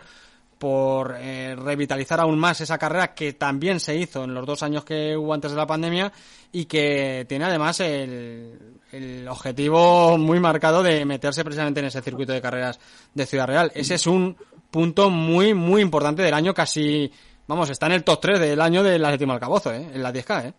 [0.59, 4.83] por eh, revitalizar aún más esa carrera que también se hizo en los dos años
[4.83, 6.11] que hubo antes de la pandemia
[6.51, 12.33] y que tiene además el, el objetivo muy marcado de meterse precisamente en ese circuito
[12.33, 12.77] de carreras
[13.13, 13.71] de Ciudad Real.
[13.73, 14.35] Ese es un
[14.69, 17.11] punto muy, muy importante del año, casi,
[17.47, 19.89] vamos, está en el top 3 del año del Atletismo Alcabozo, ¿eh?
[19.93, 20.45] en la 10K.
[20.45, 20.53] ¿eh?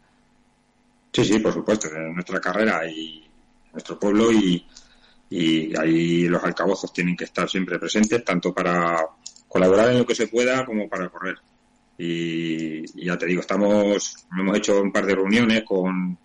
[1.13, 3.29] Sí, sí, por supuesto, en nuestra carrera y
[3.73, 4.67] nuestro pueblo y,
[5.31, 8.97] y ahí los alcabozos tienen que estar siempre presentes, tanto para
[9.49, 11.37] colaborar en lo que se pueda como para correr.
[11.99, 16.17] Y, ya te digo, estamos, hemos hecho un par de reuniones con,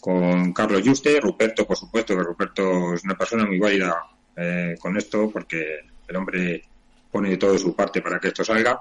[0.00, 3.96] con Carlos Juste, Ruperto, por supuesto, que Ruperto es una persona muy válida
[4.36, 6.64] eh, con esto, porque el hombre
[7.12, 8.80] pone de todo su parte para que esto salga.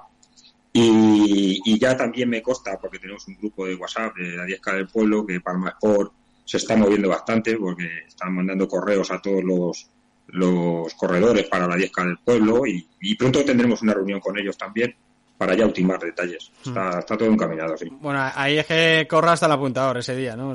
[0.72, 4.88] Y, ya también me consta, porque tenemos un grupo de WhatsApp de la 10K del
[4.88, 6.14] pueblo, que Palma Sport
[6.46, 9.90] se está moviendo bastante, porque están mandando correos a todos los,
[10.28, 14.96] los corredores para la 10K del pueblo y, pronto tendremos una reunión con ellos también
[15.38, 16.52] para ya ultimar detalles.
[16.66, 16.70] Mm.
[16.70, 17.88] Está, está todo encaminado, sí.
[18.02, 20.54] Bueno, ahí es que corra hasta el apuntador ese día, ¿no?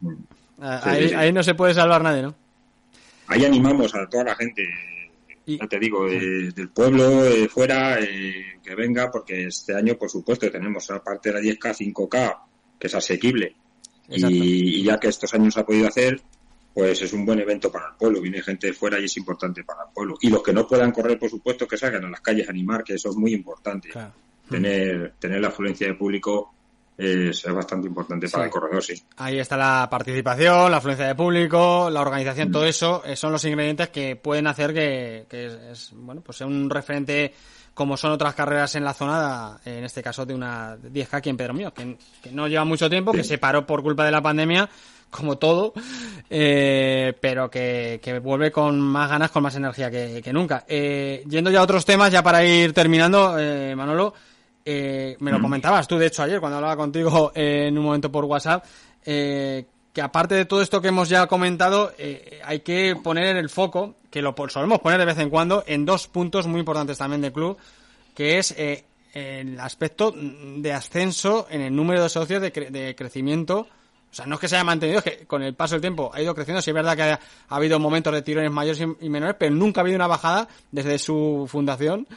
[0.00, 0.14] Mm.
[0.60, 2.34] ahí, no se puede salvar nadie, ¿no?
[3.28, 4.62] Ahí animamos a toda la gente
[5.46, 10.50] ya te digo, del pueblo, de fuera, eh, que venga, porque este año, por supuesto,
[10.50, 12.38] tenemos aparte de la 10K, 5K,
[12.78, 13.54] que es asequible.
[14.08, 16.20] Y, ya que estos años ha podido hacer,
[16.72, 18.20] pues es un buen evento para el pueblo.
[18.20, 20.16] Viene gente de fuera y es importante para el pueblo.
[20.20, 22.84] Y los que no puedan correr, por supuesto, que salgan a las calles a animar,
[22.84, 23.90] que eso es muy importante.
[24.48, 26.54] Tener, tener la afluencia de público
[26.96, 29.02] es, bastante importante para el corredor, sí.
[29.16, 32.68] Ahí está la participación, la afluencia de público, la organización, todo mm.
[32.68, 37.32] eso eh, son los ingredientes que pueden hacer que, es, bueno, pues sea un referente
[37.74, 41.36] como son otras carreras en la zona, en este caso de una 10K aquí en
[41.36, 41.96] Pedro Mío, que,
[42.30, 44.70] no lleva mucho tiempo, que se paró por culpa de la pandemia,
[45.14, 45.72] como todo,
[46.28, 50.64] eh, pero que, vuelve con más ganas, con más energía que, nunca.
[50.66, 54.14] Eh, yendo ya a otros temas, ya para ir terminando, eh, Manolo,
[54.64, 58.10] eh, me lo comentabas tú, de hecho, ayer cuando hablaba contigo eh, en un momento
[58.10, 58.64] por WhatsApp,
[59.04, 61.92] eh, que aparte de todo esto que hemos ya comentado,
[62.44, 66.08] hay que poner el foco, que lo solemos poner de vez en cuando, en dos
[66.08, 67.56] puntos muy importantes también del club,
[68.12, 68.56] que es
[69.12, 73.68] el aspecto de ascenso en el número de socios de, crecimiento.
[74.10, 76.10] O sea, no es que se haya mantenido, es que con el paso del tiempo
[76.12, 76.60] ha ido creciendo.
[76.60, 79.82] Sí es verdad que ha, habido momentos de tirones mayores y, menores, pero nunca ha
[79.82, 82.08] habido una bajada desde su fundación.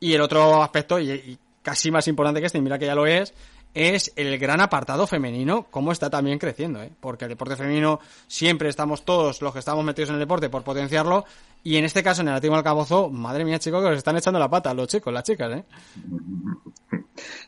[0.00, 3.08] Y el otro aspecto, y casi más importante que este, y mira que ya lo
[3.08, 3.34] es,
[3.74, 6.92] es el gran apartado femenino, cómo está también creciendo, ¿eh?
[7.00, 7.98] porque el deporte femenino
[8.28, 11.24] siempre estamos todos los que estamos metidos en el deporte por potenciarlo,
[11.64, 14.38] y en este caso en el Atlético Alcabozo, madre mía chicos, que os están echando
[14.38, 15.64] la pata los chicos, las chicas, ¿eh?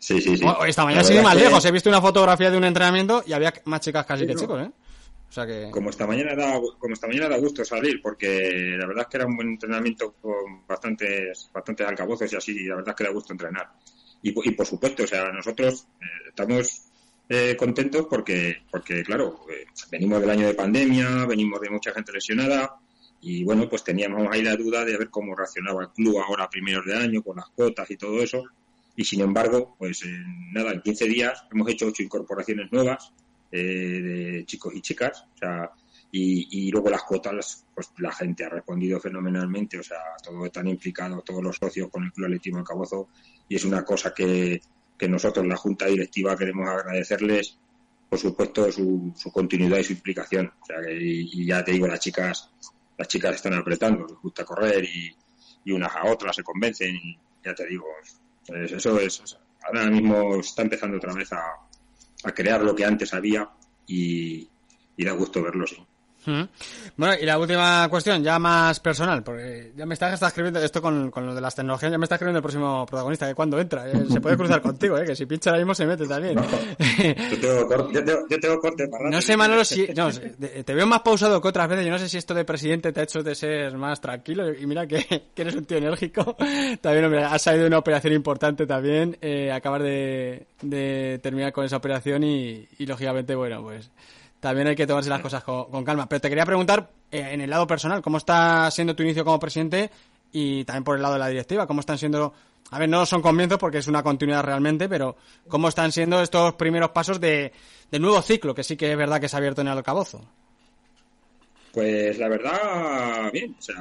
[0.00, 0.44] Sí, sí, sí.
[0.66, 3.80] esta mañana sigue más lejos, he visto una fotografía de un entrenamiento y había más
[3.82, 4.70] chicas casi que chicos, ¿eh?
[5.28, 5.70] O sea que...
[5.70, 9.16] Como esta mañana da, como esta mañana da gusto salir, porque la verdad es que
[9.18, 13.10] era un buen entrenamiento con bastantes, bastantes alcabozos y así, la verdad es que da
[13.10, 13.70] gusto entrenar.
[14.22, 16.82] Y, por supuesto, o sea, nosotros eh, estamos
[17.28, 22.12] eh, contentos porque, porque claro, eh, venimos del año de pandemia, venimos de mucha gente
[22.12, 22.76] lesionada
[23.20, 26.50] y bueno, pues teníamos ahí la duda de ver cómo reaccionaba el club ahora a
[26.50, 28.44] primeros de año con las cuotas y todo eso.
[28.96, 33.12] Y sin embargo, pues en nada, en 15 días hemos hecho ocho incorporaciones nuevas
[33.50, 35.24] de chicos y chicas.
[35.34, 35.70] O sea,
[36.10, 40.66] y, y, luego las cuotas, pues la gente ha respondido fenomenalmente, o sea, todos están
[40.66, 43.08] implicados, todos los socios con el Club Atletismo Cabozo,
[43.48, 44.60] y es una cosa que,
[44.96, 47.58] que nosotros, la Junta Directiva, queremos agradecerles,
[48.08, 50.50] por supuesto, su, su continuidad y su implicación.
[50.62, 52.50] O sea, y, ya te digo, las chicas,
[52.96, 55.14] las chicas están apretando, les gusta correr y,
[55.64, 57.84] y unas a otras se convencen, y ya te digo,
[58.48, 61.42] eso es, ahora mismo está empezando otra vez a,
[62.24, 63.50] a crear lo que antes había
[63.86, 64.48] y,
[64.96, 65.76] y da gusto verlo, sí.
[66.96, 70.82] Bueno, y la última cuestión, ya más personal, porque ya me estás, está escribiendo esto
[70.82, 73.58] con, con lo de las tecnologías, ya me está escribiendo el próximo protagonista, que cuando
[73.58, 76.36] entra, eh, se puede cruzar contigo, eh, que si pincha ahora mismo se mete también.
[76.38, 79.10] Yo tengo, corte, yo tengo, yo tengo corte para.
[79.10, 79.86] No sé, Manolo, si.
[79.94, 81.84] No, te veo más pausado que otras veces.
[81.84, 84.52] Yo no sé si esto de presidente te ha hecho de ser más tranquilo.
[84.52, 85.04] Y mira que,
[85.34, 86.36] que eres un tío enérgico.
[86.80, 89.16] También, hombre, has salido de una operación importante también.
[89.20, 93.90] Eh, acabar de, de terminar con esa operación y, y, lógicamente, bueno, pues
[94.40, 96.08] también hay que tomarse las cosas con, con calma.
[96.08, 99.38] Pero te quería preguntar, eh, en el lado personal, ¿cómo está siendo tu inicio como
[99.38, 99.90] presidente?
[100.32, 102.34] Y también por el lado de la directiva, ¿cómo están siendo
[102.70, 105.16] a ver, no son comienzos porque es una continuidad realmente, pero
[105.48, 107.52] ¿cómo están siendo estos primeros pasos de,
[107.90, 110.22] del nuevo ciclo, que sí que es verdad que se ha abierto en el alcabozo?
[111.72, 113.56] Pues la verdad, bien.
[113.58, 113.74] O sea,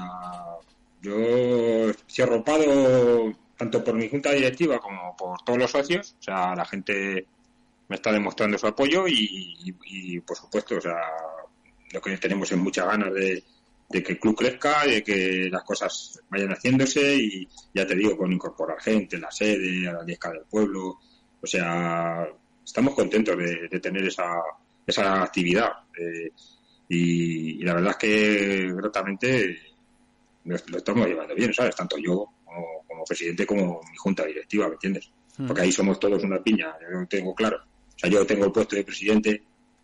[1.01, 6.15] yo estoy arropado tanto por mi junta directiva como por todos los socios.
[6.19, 7.25] O sea, la gente
[7.87, 10.97] me está demostrando su apoyo y, y, y por supuesto, o sea,
[11.91, 13.43] lo que tenemos es muchas ganas de,
[13.89, 18.17] de que el club crezca, de que las cosas vayan haciéndose y ya te digo,
[18.17, 20.99] con incorporar gente, la sede, a la disca del pueblo,
[21.41, 22.27] o sea,
[22.63, 24.41] estamos contentos de, de tener esa,
[24.85, 26.31] esa actividad eh,
[26.89, 29.57] y, y, la verdad es que gratamente
[30.45, 31.75] lo, lo, estamos llevando bien, ¿sabes?
[31.75, 35.09] Tanto yo como, como, presidente como mi junta directiva, ¿me entiendes?
[35.45, 37.61] Porque ahí somos todos una piña, yo lo tengo claro.
[37.97, 39.43] O sea, yo tengo el puesto de presidente,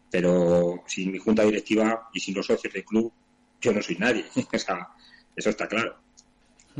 [0.09, 3.11] pero sin mi junta directiva y sin los socios del club,
[3.59, 4.25] yo no soy nadie.
[4.53, 4.87] o sea,
[5.35, 5.97] eso está claro.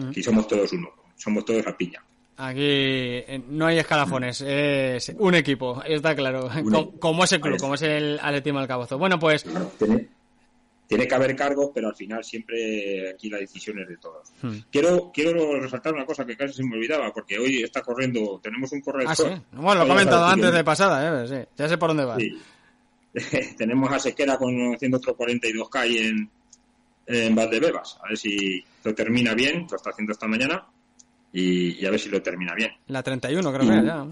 [0.10, 2.04] Aquí somos todos uno, somos todos la piña.
[2.38, 6.50] Aquí no hay escalafones, es un equipo, está claro.
[6.64, 8.98] Como, como, es el club, como es el Atletismo del Cabozo.
[8.98, 9.44] Bueno, pues.
[9.44, 9.72] Claro,
[10.96, 14.32] tiene, que haber cargos, pero al final siempre aquí la decisión es de todos.
[14.42, 14.58] Hmm.
[14.72, 18.72] Quiero quiero resaltar una cosa que casi se me olvidaba, porque hoy está corriendo, tenemos
[18.72, 19.12] un corredor.
[19.12, 19.24] Ah, sí.
[19.52, 21.28] Bueno, lo he comentado antes de pasada, ¿eh?
[21.28, 22.18] sí, ya sé por dónde va.
[22.18, 22.38] Sí.
[23.58, 26.30] tenemos a Sequera con haciendo otro 42K y en,
[27.08, 28.00] en Valdebebas.
[28.04, 30.66] A ver si lo termina bien, lo está haciendo esta mañana,
[31.32, 32.72] y, y a ver si lo termina bien.
[32.88, 34.08] La 31 creo que ya.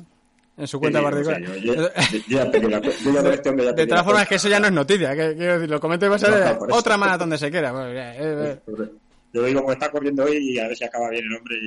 [0.57, 1.41] En su cuenta Sí, particular.
[1.41, 1.89] o sea, yo- yo-
[2.27, 4.25] yo ya pedí la- yo ya de De todas formas, cuenta.
[4.25, 5.15] que eso ya no es noticia.
[5.15, 7.49] Que, quiero decir, lo comento y va a ser No, no, otra más donde se
[7.49, 7.71] quiera.
[7.93, 8.91] Ya, eh, eh.
[9.33, 11.57] Yo digo como está corriendo hoy y a ver si acaba bien el hombre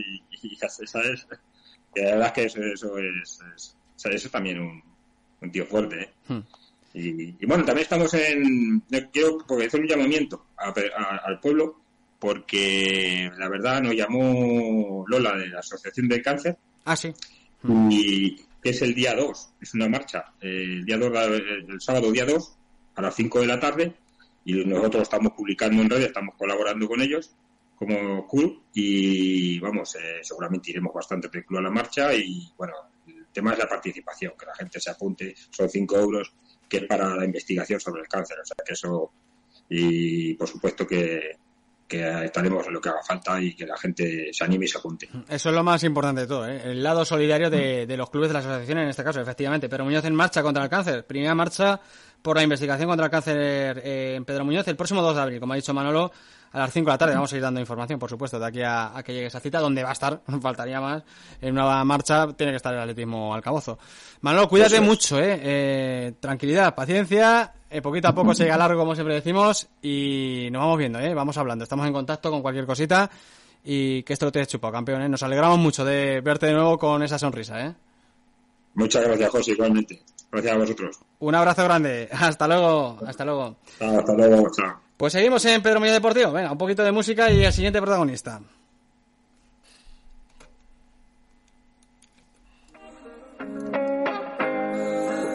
[0.43, 1.27] y, ¿sabes?
[1.95, 4.83] Que la verdad es que eso, eso es, es- o sea, eso es también un,
[5.41, 6.11] un tío fuerte, ¿eh?
[6.29, 6.41] Hmm.
[6.93, 8.81] Y, y bueno, también estamos en,
[9.13, 11.81] quiero porque hacer un llamamiento a- a- al pueblo
[12.21, 17.13] porque la verdad nos llamó Lola de la Asociación del Cáncer Ah, sí.
[17.91, 21.81] y que es el día 2, es una marcha, eh, el día 2, el, el
[21.83, 22.57] sábado día 2
[22.95, 23.95] a las 5 de la tarde
[24.43, 27.37] y nosotros estamos publicando en redes, estamos colaborando con ellos
[27.77, 32.73] como club y vamos, eh, seguramente iremos bastante club a la marcha y bueno,
[33.07, 36.33] el tema es la participación, que la gente se apunte, son 5 euros
[36.67, 39.13] que es para la investigación sobre el cáncer, o sea que eso
[39.69, 41.37] y por supuesto que,
[41.87, 45.09] que estaremos lo que haga falta y que la gente se anime y se apunte.
[45.29, 46.63] Eso es lo más importante de todo, ¿eh?
[46.65, 49.69] el lado solidario de, de los clubes de las asociaciones en este caso, efectivamente.
[49.69, 51.07] Pero Muñoz en marcha contra el cáncer.
[51.07, 51.81] Primera marcha
[52.25, 55.41] por la investigación contra el cáncer eh, en Pedro Muñoz el próximo 2 de abril,
[55.41, 56.11] como ha dicho Manolo,
[56.55, 57.15] a las 5 de la tarde.
[57.15, 59.59] Vamos a ir dando información, por supuesto, de aquí a, a que llegue esa cita,
[59.61, 61.03] donde va a estar, no faltaría más.
[61.41, 63.79] En una marcha tiene que estar el atletismo al cabozo.
[64.23, 64.83] Manolo, cuídate es.
[64.83, 65.39] mucho, ¿eh?
[65.43, 67.53] Eh, Tranquilidad, paciencia.
[67.69, 71.13] eh, poquito a poco se llega largo, como siempre decimos, y nos vamos viendo, ¿eh?
[71.13, 71.65] Vamos hablando.
[71.65, 73.11] Estamos en contacto con cualquier cosita
[73.65, 75.03] y que esto lo tienes chupado, campeón.
[75.03, 75.09] ¿eh?
[75.09, 77.61] Nos alegramos mucho de verte de nuevo con esa sonrisa.
[77.67, 77.75] ¿eh?
[78.75, 80.03] Muchas gracias, José, igualmente.
[80.31, 80.99] Gracias a vosotros.
[81.21, 82.09] Un abrazo grande.
[82.13, 82.99] Hasta luego.
[83.07, 83.57] Hasta luego.
[83.81, 84.51] Hasta luego.
[84.57, 84.84] Chao.
[84.97, 86.33] Pues seguimos en Pedro Muñoz Deportivo.
[86.33, 88.41] Venga, un poquito de música y el siguiente protagonista.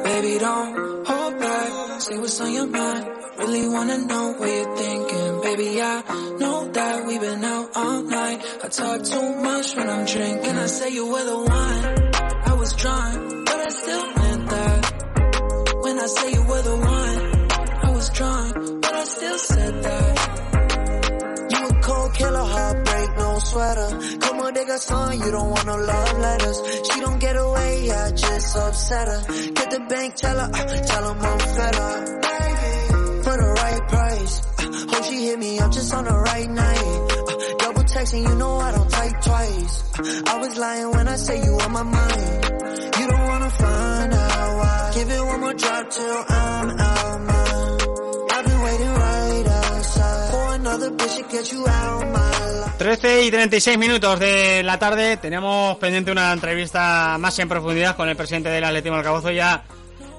[0.03, 2.01] Baby, don't hold back.
[2.01, 3.05] Say what's on your mind.
[3.37, 5.41] Really wanna know what you're thinking.
[5.43, 6.03] Baby, I
[6.39, 8.41] know that we've been out all night.
[8.63, 10.55] I talk too much when I'm drinking.
[10.57, 12.11] I say you were the one.
[12.45, 15.79] I was drunk, but I still meant that.
[15.83, 17.38] When I say you were the one,
[17.99, 20.15] was drunk, but I still said that.
[21.51, 23.89] You a cold killer, heartbreak, no sweater.
[24.23, 26.57] Come on, dig a song, you don't want no love letters.
[26.87, 29.21] She don't get away, I just upset her.
[29.59, 31.99] Get the bank, tell her, uh, tell him I'm fed up.
[33.25, 34.35] For the right price.
[34.59, 36.85] Uh, hope she hit me up just on the right night.
[37.11, 39.73] Uh, double texting, you know I don't type twice.
[39.99, 42.43] Uh, I was lying when I say you on my mind.
[42.99, 44.91] You don't wanna find out why.
[44.95, 47.48] Give it one more drop till I'm out mine.
[52.77, 55.15] 13 y 36 minutos de la tarde.
[55.15, 59.31] Tenemos pendiente una entrevista más en profundidad con el presidente del Atletismo del Cabozo.
[59.31, 59.63] Ya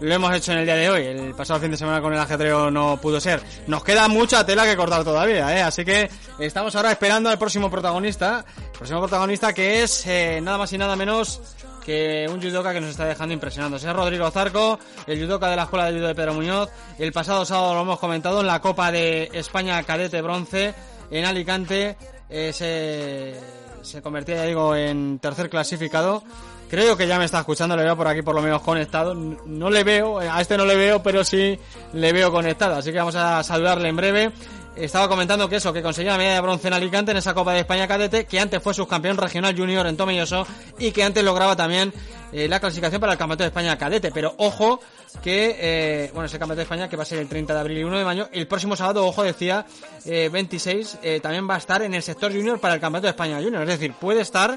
[0.00, 1.04] lo hemos hecho en el día de hoy.
[1.04, 3.42] El pasado fin de semana con el ajetreo no pudo ser.
[3.66, 5.60] Nos queda mucha tela que cortar todavía, ¿eh?
[5.62, 8.42] Así que estamos ahora esperando al próximo protagonista.
[8.56, 11.42] El próximo protagonista que es eh, nada más y nada menos
[11.84, 13.76] que un judoka que nos está dejando impresionando.
[13.76, 16.70] Es Rodrigo Zarco, el judoka de la Escuela de Judo de Pedro Muñoz.
[16.98, 20.74] El pasado sábado lo hemos comentado en la Copa de España Cadete Bronce
[21.10, 21.96] en Alicante.
[22.28, 23.34] Eh, se,
[23.82, 26.22] se convertía, ya digo, en tercer clasificado.
[26.70, 29.12] Creo que ya me está escuchando, le veo por aquí por lo menos conectado.
[29.12, 31.58] No le veo, a este no le veo, pero sí
[31.94, 32.76] le veo conectado.
[32.76, 34.32] Así que vamos a saludarle en breve.
[34.76, 37.52] Estaba comentando que eso, que conseguía la medalla de bronce en Alicante en esa Copa
[37.52, 40.46] de España Cadete, que antes fue subcampeón regional junior en Tomelloso
[40.78, 41.92] y que antes lograba también
[42.32, 44.12] eh, la clasificación para el Campeonato de España Cadete.
[44.12, 44.80] Pero ojo
[45.22, 47.78] que, eh, bueno, ese Campeonato de España que va a ser el 30 de abril
[47.78, 49.66] y 1 de mayo, el próximo sábado, ojo, decía
[50.04, 53.10] eh, 26, eh, también va a estar en el sector junior para el Campeonato de
[53.10, 53.62] España Junior.
[53.62, 54.56] Es decir, puede estar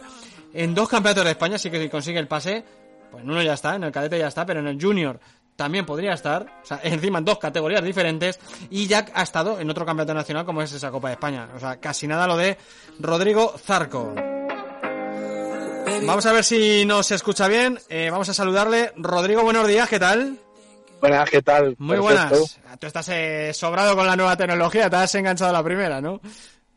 [0.54, 2.64] en dos campeonatos de España, sí que si consigue el pase,
[3.12, 5.20] pues en uno ya está, en el cadete ya está, pero en el junior
[5.56, 8.40] también podría estar, o sea, encima en dos categorías diferentes,
[8.70, 11.50] y ya ha estado en otro campeonato nacional como es esa Copa de España.
[11.56, 12.58] O sea, casi nada lo de
[13.00, 14.14] Rodrigo Zarco.
[16.06, 17.80] Vamos a ver si nos escucha bien.
[17.90, 18.92] Eh, vamos a saludarle.
[18.96, 20.38] Rodrigo, buenos días, ¿qué tal?
[21.00, 21.76] Buenas, ¿qué tal?
[21.78, 22.38] Muy Perfecto.
[22.38, 22.60] buenas.
[22.80, 26.22] Tú estás eh, sobrado con la nueva tecnología, te has enganchado a la primera, ¿no?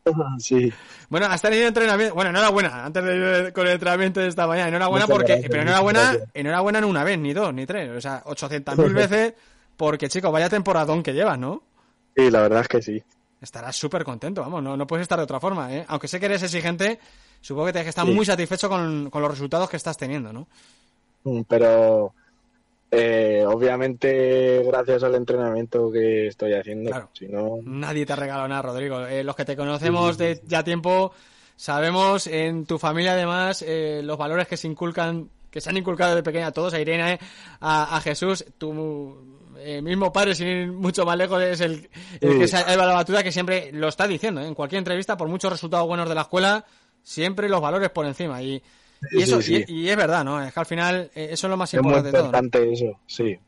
[0.39, 0.73] Sí.
[1.09, 2.15] Bueno, has tenido entrenamiento.
[2.15, 4.69] Bueno, enhorabuena, antes de ir con el entrenamiento de esta mañana.
[4.69, 5.33] Enhorabuena Muchas porque.
[5.33, 6.29] gracias, pero enhorabuena, gracias.
[6.35, 7.91] enhorabuena no una vez, ni dos, ni tres.
[7.97, 9.35] O sea, 800.000 veces.
[9.77, 11.63] Porque, chico, vaya temporadón que llevas, ¿no?
[12.17, 13.03] Sí, la verdad es que sí.
[13.41, 15.85] Estarás súper contento, vamos, no, no puedes estar de otra forma, ¿eh?
[15.89, 16.99] Aunque sé que eres exigente,
[17.43, 18.13] supongo que tienes que estar Sí.
[18.13, 20.49] muy satisfecho con, con los resultados que estás teniendo, ¿no?
[21.25, 22.15] Mm, Pero
[22.91, 26.91] eh, obviamente gracias al entrenamiento que estoy haciendo.
[26.91, 27.11] Claro.
[27.13, 29.07] Si no, Nadie te ha regalado nada, Rodrigo.
[29.07, 31.13] Eh, los que te conocemos de ya tiempo,
[31.57, 36.15] sabemos en tu familia además eh, los valores que se inculcan, que se han inculcado
[36.15, 37.19] de pequeña a todos, a Irene,
[37.61, 41.89] a, a Jesús, tu eh, mismo padre, sin ir mucho más lejos, es el,
[42.21, 42.39] el Sí.
[42.39, 44.47] que se ha llevado la batuta, que siempre lo está diciendo, ¿eh?
[44.47, 46.65] en cualquier entrevista, por muchos resultados buenos de la escuela,
[47.03, 48.43] siempre los valores por encima.
[48.43, 48.63] Y,
[49.13, 49.65] y eso, sí, sí.
[49.69, 50.43] Y, y es verdad, ¿no?
[50.43, 52.33] Es que al final eh, eso es lo más es muy importante de todo.
[52.33, 52.39] ¿no?
[52.39, 53.39] importante eso, sí.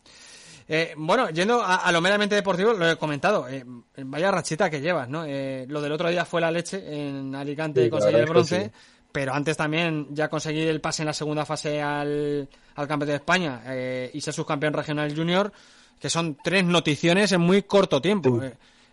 [0.71, 3.49] Eh, bueno, yendo a, a lo meramente deportivo, lo he comentado.
[3.49, 3.65] eh,
[4.05, 5.25] vaya rachita que llevas, ¿no?
[5.27, 8.71] Eh, lo del otro día fue la leche en Alicante Sí, conseguir el bronce,
[9.11, 13.17] pero antes también ya conseguí el pase en la segunda fase al, al Campeonato de
[13.17, 15.51] España eh, y ser subcampeón regional junior,
[15.99, 18.39] que son tres noticiones en muy corto tiempo.
[18.39, 18.47] Sí.
[18.49, 18.53] eh.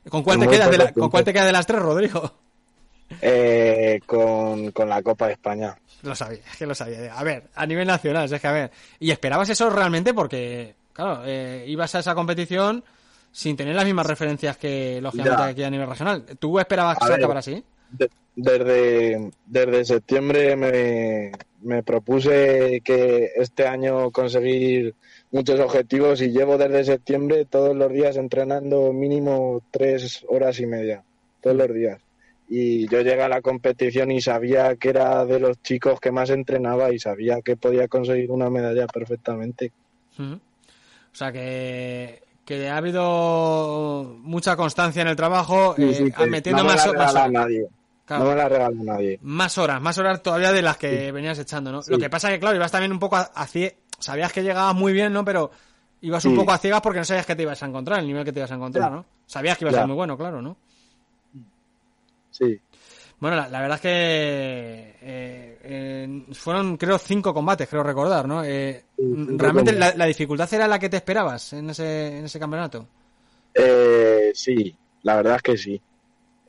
[0.10, 2.32] ¿Con cuál, te quedas de la- ¿Con cuál te quedas de las tres, Rodrigo?
[3.22, 5.76] Eh, con, con la Copa de España.
[6.04, 7.18] Lo sabía, es que lo sabía.
[7.18, 8.72] A ver, a nivel nacional, es que a ver.
[9.00, 10.14] ¿Y esperabas eso realmente?
[10.14, 12.84] Porque, claro, eh, ibas a esa competición
[13.32, 15.48] sin tener las mismas referencias que, lógicamente, Ya.
[15.48, 16.24] aquí a nivel regional.
[16.40, 17.64] ¿Tú esperabas que se acabara así?
[17.92, 21.32] De- desde, desde septiembre me,
[21.62, 24.94] me propuse que este año conseguir
[25.32, 31.04] muchos objetivos y llevo desde septiembre todos los días entrenando mínimo tres horas y media,
[31.42, 32.02] todos los días.
[32.48, 36.30] Y yo llegué a la competición y sabía que era de los chicos que más
[36.30, 39.72] entrenaba y sabía que podía conseguir una medalla perfectamente.
[40.20, 40.38] O
[41.18, 46.64] sea que, que ha habido mucha constancia en el trabajo, Sí, eh, sí, que metiendo
[46.64, 47.32] no me más, la más horas.
[47.32, 47.68] nadie.
[48.06, 48.24] Claro.
[48.26, 49.20] No me la regala nadie.
[49.24, 51.82] Más horas, más horas todavía de las que venías echando, ¿no?
[51.88, 54.76] Lo que pasa que, claro, ibas también un poco a, a cie- Sabías que llegabas
[54.76, 55.26] muy bien, ¿no?
[55.26, 55.50] Pero
[56.02, 58.24] ibas un poco a ciegas porque no sabías que te ibas a encontrar, el nivel
[58.24, 58.92] que te ibas a encontrar.
[58.92, 59.06] ¿no?
[59.26, 60.58] Sabías que ibas a ser muy bueno, claro, ¿no?
[62.38, 62.60] Sí.
[63.20, 68.44] Bueno, la, la verdad es que eh, eh, fueron, creo, cinco combates, creo recordar, ¿no?
[68.44, 72.86] Eh, cinco ¿Realmente la dificultad era la que te esperabas en ese, en ese campeonato?
[73.54, 75.82] Eh, sí, la verdad es que sí.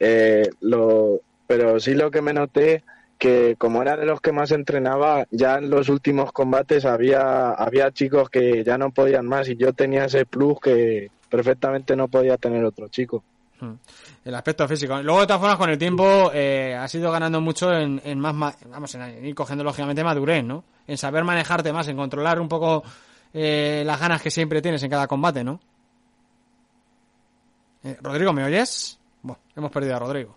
[0.01, 2.83] Eh, lo, pero sí lo que me noté
[3.17, 7.93] que como era de los que más entrenaba, ya en los últimos combates había, había
[7.93, 12.37] chicos que ya no podían más y yo tenía ese plus que perfectamente no podía
[12.37, 13.23] tener otro chico.
[13.61, 13.73] Hmm.
[14.25, 15.01] El aspecto físico.
[15.03, 18.35] Luego, de todas formas, con el tiempo eh, has ido ganando mucho en, en más,
[18.35, 20.63] ma- vamos, en ir cogiendo lógicamente madurez, ¿no?
[20.87, 22.83] En saber manejarte más, en controlar un poco
[23.33, 25.59] eh, las ganas que siempre tienes en cada combate, ¿no?
[27.85, 28.99] Eh, Rodrigo, ¿me oyes?
[29.23, 30.37] Bueno, hemos perdido a Rodrigo.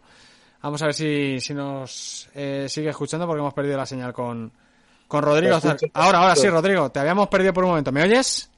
[0.61, 4.51] Vamos a ver si, si nos eh, sigue escuchando porque hemos perdido la señal con,
[5.07, 5.57] con Rodrigo.
[5.93, 6.49] Ahora, ahora sí.
[6.49, 7.91] Rodrigo, te habíamos perdido por un momento.
[7.91, 8.49] ¿Me oyes?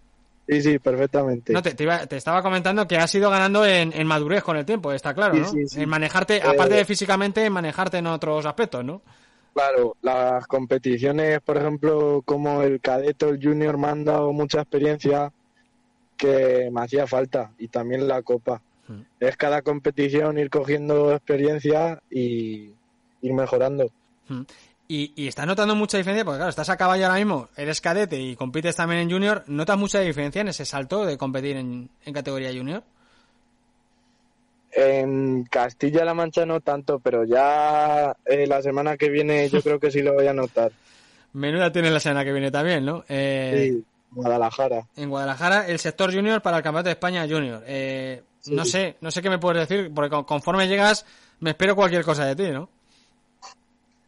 [0.52, 1.54] Sí, sí, perfectamente.
[1.54, 4.58] No, te, te iba- te estaba comentando que has ido ganando en, en madurez con
[4.58, 5.46] el tiempo, está claro, ¿no?
[5.48, 5.82] sí, sí.
[5.82, 9.02] En manejarte, Eh, aparte de físicamente, en manejarte en otros aspectos, ¿no?
[9.54, 14.60] Claro, las competiciones, por ejemplo, como el cadete o el junior me han dado mucha
[14.60, 15.32] experiencia
[16.18, 18.62] que me hacía falta y también la copa.
[18.90, 19.02] Hmm.
[19.22, 22.72] Es cada competición ir cogiendo experiencia y
[23.22, 23.90] ir mejorando.
[24.28, 24.42] Mm.
[24.94, 28.20] Y, y estás notando mucha diferencia, porque claro, estás a caballo ahora mismo, eres cadete
[28.20, 32.14] y compites también en junior, ¿notas mucha diferencia en ese salto de competir en, en
[32.14, 32.84] categoría junior?
[34.74, 39.92] En Castilla-La Mancha no tanto, pero ya eh, la semana que viene yo creo que
[39.92, 40.72] sí lo voy a notar.
[41.34, 43.06] Menuda tienes la semana que viene también, ¿no?
[43.08, 44.88] Eh, Sí, Guadalajara.
[44.98, 47.64] En Guadalajara, el sector junior para el Campeonato de España junior.
[47.66, 51.06] Eh, No sé, no sé qué me puedes decir, porque con- conforme llegas
[51.40, 52.68] me espero cualquier cosa de ti, ¿no?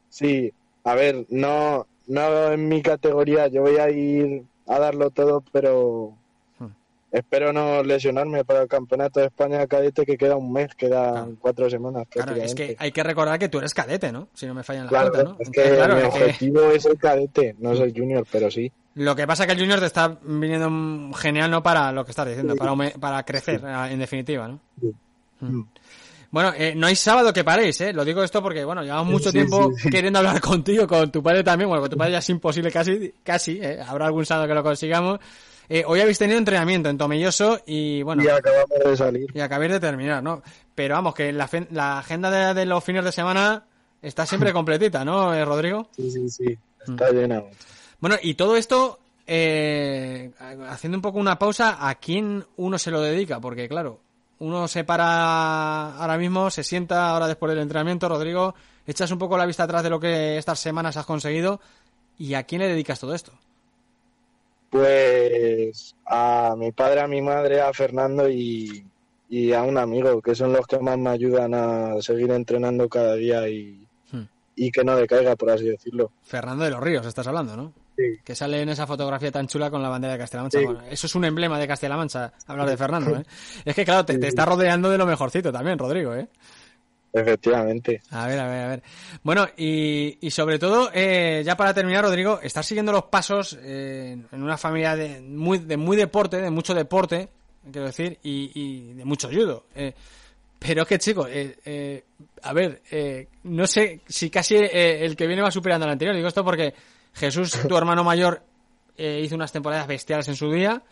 [0.09, 0.53] Sí,
[0.83, 6.13] a ver, no, no en mi categoría, yo voy a ir a darlo todo, pero
[6.59, 6.67] Hmm.
[7.11, 11.69] espero no lesionarme para el Campeonato de España cadete que queda un mes, quedan cuatro
[11.69, 14.27] semanas Claro, es que hay que recordar que tú eres cadete, ¿no?
[14.33, 15.37] Si no me fallan las Claro, ¿no?
[15.39, 18.51] es que Entonces, claro, mi que- objetivo es el cadete, no es el junior, pero
[18.51, 18.71] sí.
[18.95, 21.63] Lo que pasa es que el Junior te está viniendo genial, ¿no?
[21.63, 24.59] Para lo que estás diciendo, para, para crecer, eh, en definitiva, ¿no?
[25.39, 25.63] Mm.
[26.33, 27.93] Bueno, eh, no hay sábado que paréis, ¿eh?
[27.93, 29.89] Lo digo esto porque, bueno, llevamos mucho Sí, tiempo sí, sí.
[29.91, 31.69] queriendo hablar contigo, con tu padre también.
[31.69, 33.79] Bueno, con tu padre ya es imposible casi, casi, ¿eh?
[33.87, 35.19] Habrá algún sábado que lo consigamos.
[35.69, 39.27] Eh, hoy habéis tenido entrenamiento en Tomelloso y, bueno, Y acabamos de salir.
[39.31, 40.41] y acabéis de terminar, ¿no?
[40.73, 43.63] Pero vamos, que la, fe- la agenda de, de los fines de semana
[44.01, 45.87] está siempre completita, ¿no, eh, Rodrigo?
[45.95, 47.43] Sí, sí, sí, está llena.
[47.99, 50.31] Bueno, y todo esto, eh,
[50.67, 53.39] haciendo un poco una pausa, ¿a quién uno se lo dedica?
[53.39, 54.01] Porque, claro,
[54.43, 58.53] uno se para ahora mismo, se sienta ahora después del entrenamiento, Rodrigo,
[58.85, 61.59] echas un poco la vista atrás de lo que estas semanas has conseguido,
[62.17, 63.31] ¿y a quién le dedicas todo esto?
[64.69, 68.83] Pues a mi padre, a mi madre, a Fernando y,
[69.29, 73.15] y a un amigo, que son los que más me ayudan a seguir entrenando cada
[73.15, 73.79] día y,
[74.11, 74.23] Hmm.
[74.55, 76.11] y que no decaiga, por así decirlo.
[76.21, 77.73] Fernando de los Ríos, estás hablando, ¿no?
[77.95, 78.03] Sí.
[78.23, 80.59] Que sale en esa fotografía tan chula con la bandera de Castilla-La Mancha.
[80.59, 80.65] Sí.
[80.65, 83.23] Bueno, eso es un emblema de Castilla-La Mancha, hablar de Fernando, ¿eh?
[83.65, 86.27] Es que, claro, te, te está rodeando de lo mejorcito también, Rodrigo, ¿eh?
[87.13, 88.01] Efectivamente.
[88.09, 88.83] A ver, a ver, a ver.
[89.21, 94.17] Bueno, y, y sobre todo, eh, ya para terminar, Rodrigo, estás siguiendo los pasos eh,
[94.31, 97.29] en una familia de muy, de muy deporte, de mucho deporte,
[97.71, 99.65] quiero decir, y, y de mucho judo.
[99.75, 99.93] Eh,
[100.57, 102.03] pero es que, chicos, eh, eh,
[102.41, 106.15] a ver, eh, no sé si casi eh, el que viene va superando al anterior.
[106.15, 106.73] Digo esto porque
[107.13, 108.41] Jesús, tu hermano mayor,
[108.97, 110.83] eh, hizo unas temporadas bestiales en su día.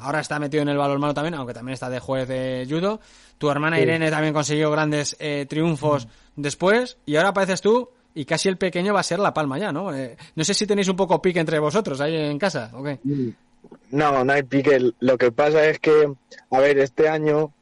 [0.00, 3.00] Ahora está metido en el balonmano también, aunque también está de juez de judo.
[3.38, 3.82] Tu hermana Sí.
[3.82, 6.98] Irene también consiguió grandes eh, triunfos después.
[7.06, 9.94] Y ahora apareces tú y casi el pequeño va a ser la palma ya, ¿no?
[9.94, 12.98] Eh, no sé si tenéis un poco pique entre vosotros ahí en casa, ¿o qué?
[13.90, 14.92] No, no hay pique.
[15.00, 16.12] Lo que pasa es que,
[16.50, 17.52] a ver, este año,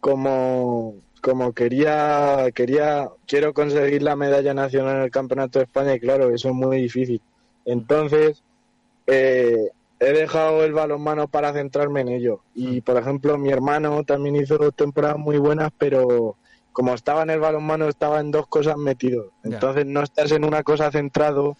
[0.00, 6.00] como, como quería, quería, quiero conseguir la medalla nacional en el Campeonato de España y
[6.00, 7.20] claro, eso es muy difícil.
[7.66, 8.42] Entonces,
[9.06, 12.40] eh, he dejado el balonmano para centrarme en ello.
[12.54, 16.36] Y, por ejemplo, mi hermano también hizo dos temporadas muy buenas, pero
[16.72, 19.32] como estaba en el balonmano, estaba en dos cosas metido.
[19.42, 21.56] Entonces, no estás en una cosa centrado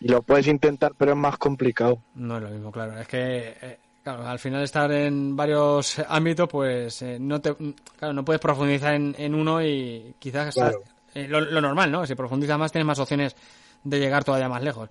[0.00, 1.98] y lo puedes intentar, pero es más complicado.
[2.14, 2.98] No es lo mismo, claro.
[2.98, 7.54] Es que, eh, claro, al final estar en varios ámbitos, pues eh, no te,
[7.98, 10.82] claro, no puedes profundizar en, en uno y quizás Claro.
[11.14, 12.04] eh, lo, lo normal, ¿no?
[12.04, 13.36] Si profundizas más, tienes más opciones
[13.84, 14.88] de llegar todavía más lejos.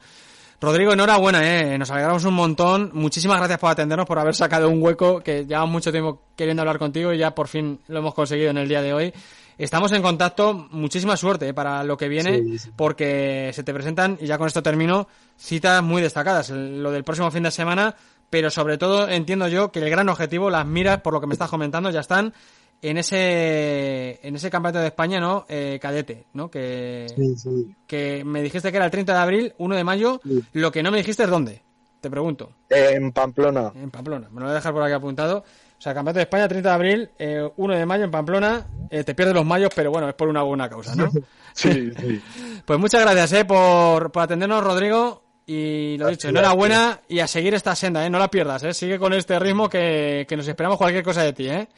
[0.59, 1.77] Rodrigo, enhorabuena, ¿eh?
[1.77, 2.89] Nos alegramos un montón.
[2.93, 6.79] Muchísimas gracias por atendernos, por haber sacado un hueco que llevamos mucho tiempo queriendo hablar
[6.79, 9.13] contigo y ya por fin lo hemos conseguido en el día de hoy.
[9.59, 12.71] Estamos en contacto, muchísima suerte eh, para lo que viene, Sí, sí.
[12.75, 16.49] porque se te presentan, y ya con esto termino, citas muy destacadas.
[16.49, 17.95] Lo del próximo fin de semana,
[18.29, 21.33] pero sobre todo entiendo yo que el gran objetivo, las miras, por lo que me
[21.33, 22.33] estás comentando, ya están
[22.81, 25.45] en ese en ese campeonato de España, ¿no?
[25.49, 26.49] Eh, cadete, ¿no?
[26.49, 27.07] Que,
[27.37, 27.75] sí.
[27.85, 30.21] que me dijiste que era el 30 de abril, 1 de mayo.
[30.23, 30.43] Sí.
[30.53, 31.61] Lo que no me dijiste es dónde.
[32.01, 32.51] Te pregunto.
[32.69, 33.71] En Pamplona.
[33.75, 34.29] En Pamplona.
[34.29, 35.39] Me lo voy a dejar por aquí apuntado.
[35.39, 38.65] O sea, Campeonato de España, 30 de abril, eh, 1 de mayo en Pamplona.
[38.89, 41.09] Eh, te pierdes los mayos, pero bueno, es por una buena causa, ¿no?
[41.53, 42.21] Sí, sí.
[42.65, 45.23] Pues muchas gracias, eh, por, por atendernos, Rodrigo.
[45.49, 48.09] Y lo dicho, enhorabuena y a seguir esta senda, eh.
[48.09, 48.73] No la pierdas, eh.
[48.73, 51.69] Sigue con este ritmo que, que nos esperamos cualquier cosa de ti, eh.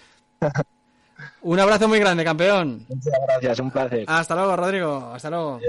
[1.41, 2.85] Un abrazo muy grande, campeón.
[2.89, 4.05] Muchas gracias, un placer.
[4.07, 5.11] Hasta luego, Rodrigo.
[5.13, 5.59] Hasta luego.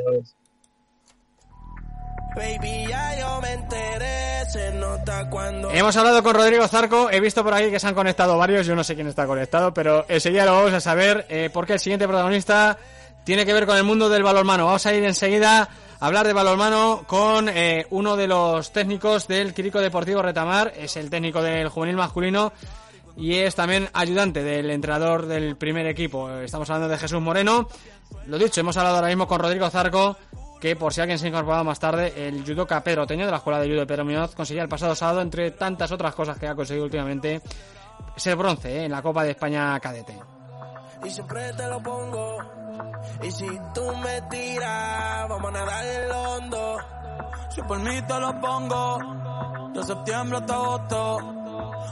[2.34, 5.70] Baby, ya yo me enteré, se nota cuando...
[5.72, 8.76] Hemos hablado con Rodrigo Zarco, he visto por aquí que se han conectado varios, yo
[8.76, 12.07] no sé quién está conectado, pero enseguida lo vamos a saber eh, porque el siguiente
[12.07, 12.78] protagonista
[13.24, 14.66] tiene que ver con el mundo del balonmano.
[14.66, 19.53] Vamos a ir enseguida a hablar de balonmano con eh, uno de los técnicos del
[19.53, 22.53] Quirico Deportivo Retamar, es el técnico del juvenil masculino
[23.21, 26.31] y es también ayudante del entrenador del primer equipo.
[26.31, 27.68] Estamos hablando de Jesús Moreno.
[28.27, 30.16] Lo dicho, hemos hablado ahora mismo con Rodrigo Zarco,
[30.59, 33.37] que por si alguien se ha incorporado más tarde, el judoka Pedro Teño de la
[33.37, 36.49] Escuela de Judo de Pedro Muñoz conseguía el pasado sábado, entre tantas otras cosas que
[36.49, 37.43] ha conseguido últimamente,
[38.16, 40.18] ser bronce eh, en la Copa de España Cadete.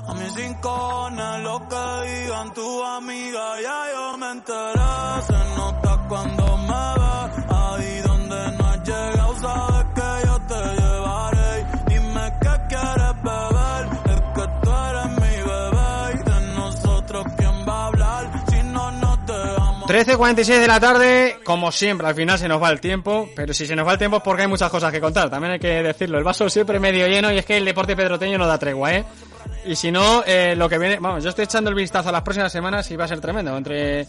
[0.06, 1.10] A mis cinco
[1.42, 5.22] lo que digan tu amiga, ya yo me enteré.
[5.26, 11.66] Se nota cuando me ve, ahí donde no has llegado, sabes que yo te llevaré.
[11.88, 16.14] Dime qué quieres beber, es que tú eres mi bebé.
[16.14, 18.44] Y de nosotros, ¿quién va a hablar?
[18.48, 19.86] Si no, no te amo.
[19.86, 23.66] 13.46 de la tarde, como siempre, al final se nos va el tiempo, pero si
[23.66, 25.82] se nos va el tiempo es porque hay muchas cosas que contar, también hay que
[25.82, 26.18] decirlo.
[26.18, 29.04] El vaso siempre medio lleno y es que el deporte pedroteño no da tregua, ¿eh?
[29.64, 32.22] Y si no, eh, lo que viene, vamos, yo estoy echando el vistazo a las
[32.22, 33.56] próximas semanas y va a ser tremendo.
[33.56, 34.06] Entre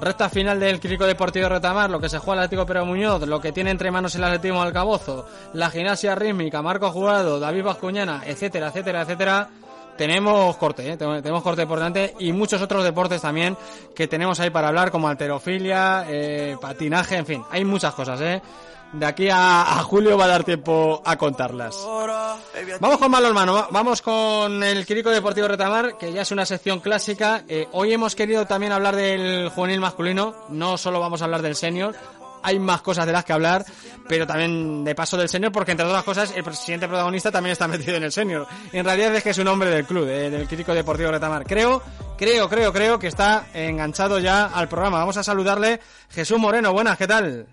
[0.00, 3.40] recta final del Crítico Deportivo Retamar, lo que se juega el Atlético Pedro Muñoz, lo
[3.40, 8.68] que tiene entre manos el Atlético Alcabozo, la gimnasia rítmica, Marco Jurado, David Vascuñana, etcétera,
[8.68, 9.48] etcétera, etcétera.
[9.96, 10.96] Tenemos corte, ¿eh?
[10.98, 13.56] tenemos corte por delante y muchos otros deportes también
[13.94, 18.42] que tenemos ahí para hablar, como alterofilia, eh, patinaje, en fin, hay muchas cosas, ¿eh?
[18.92, 21.76] De aquí a, julio va a dar tiempo a contarlas.
[22.80, 26.46] Vamos con malo hermano, va- vamos con el Quirico Deportivo Retamar, que ya es una
[26.46, 27.42] sección clásica.
[27.48, 31.56] Eh, hoy hemos querido también hablar del juvenil masculino, no solo vamos a hablar del
[31.56, 31.94] senior,
[32.42, 33.66] hay más cosas de las que hablar,
[34.08, 37.68] pero también de paso del senior, porque entre otras cosas el presidente protagonista también está
[37.68, 38.46] metido en el senior.
[38.72, 41.44] En realidad es que es un hombre del club, eh, del Quirico Deportivo Retamar.
[41.44, 41.82] Creo,
[42.16, 45.00] creo, creo, creo que está enganchado ya al programa.
[45.00, 45.80] Vamos a saludarle.
[46.08, 47.46] Jesús Moreno, buenas, ¿qué tal?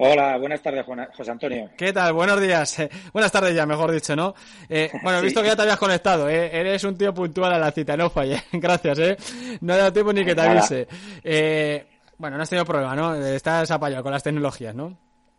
[0.00, 1.70] Hola, buenas tardes, Juan- José Antonio.
[1.76, 2.12] ¿Qué tal?
[2.12, 2.78] Buenos días.
[2.78, 4.32] Eh, buenas tardes ya, mejor dicho, ¿no?
[4.68, 5.24] Eh, bueno, he Sí.
[5.26, 6.50] visto que ya te habías conectado, ¿eh?
[6.52, 8.40] Eres un tío puntual a la cita, no falle.
[8.52, 9.16] Gracias, ¿eh?
[9.60, 10.86] No ha dado tiempo ni que te avise.
[11.24, 11.84] Eh,
[12.16, 13.14] bueno, no has tenido problema, ¿no?
[13.16, 14.96] Estás apallado con las tecnologías, ¿no?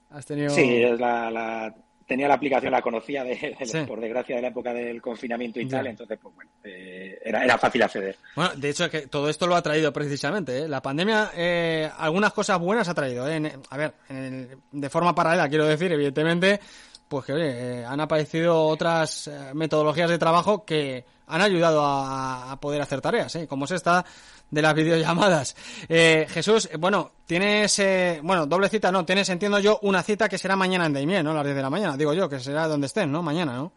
[0.09, 0.49] Has tenido...
[0.49, 1.73] Sí, es la, la-
[2.09, 3.77] tenía la aplicación, la conocía, de, de- Sí.
[3.87, 7.57] por desgracia, de la época del confinamiento y tal, entonces, pues bueno, eh, era, era
[7.57, 8.17] fácil acceder.
[8.35, 10.57] Bueno, de hecho, es que todo esto lo ha traído precisamente.
[10.63, 10.67] ¿eh?
[10.67, 13.29] La pandemia, eh, algunas cosas buenas ha traído.
[13.29, 13.35] ¿eh?
[13.35, 16.59] En- a ver, en el- de forma paralela, quiero decir, evidentemente,
[17.07, 22.51] pues que oye, eh, han aparecido otras eh, metodologías de trabajo que han ayudado a,
[22.51, 23.47] a poder hacer tareas, ¿eh?
[23.47, 24.03] como es esta
[24.51, 25.55] de las videollamadas.
[25.87, 30.37] Eh, Jesús, bueno, tienes, eh, bueno, doble cita, no, tienes, entiendo yo, una cita que
[30.37, 31.31] será mañana en Daimiel, ¿no?
[31.31, 33.21] A las 10 de la mañana, digo yo, que será donde estén, ¿no?
[33.21, 33.71] Mañana, ¿no?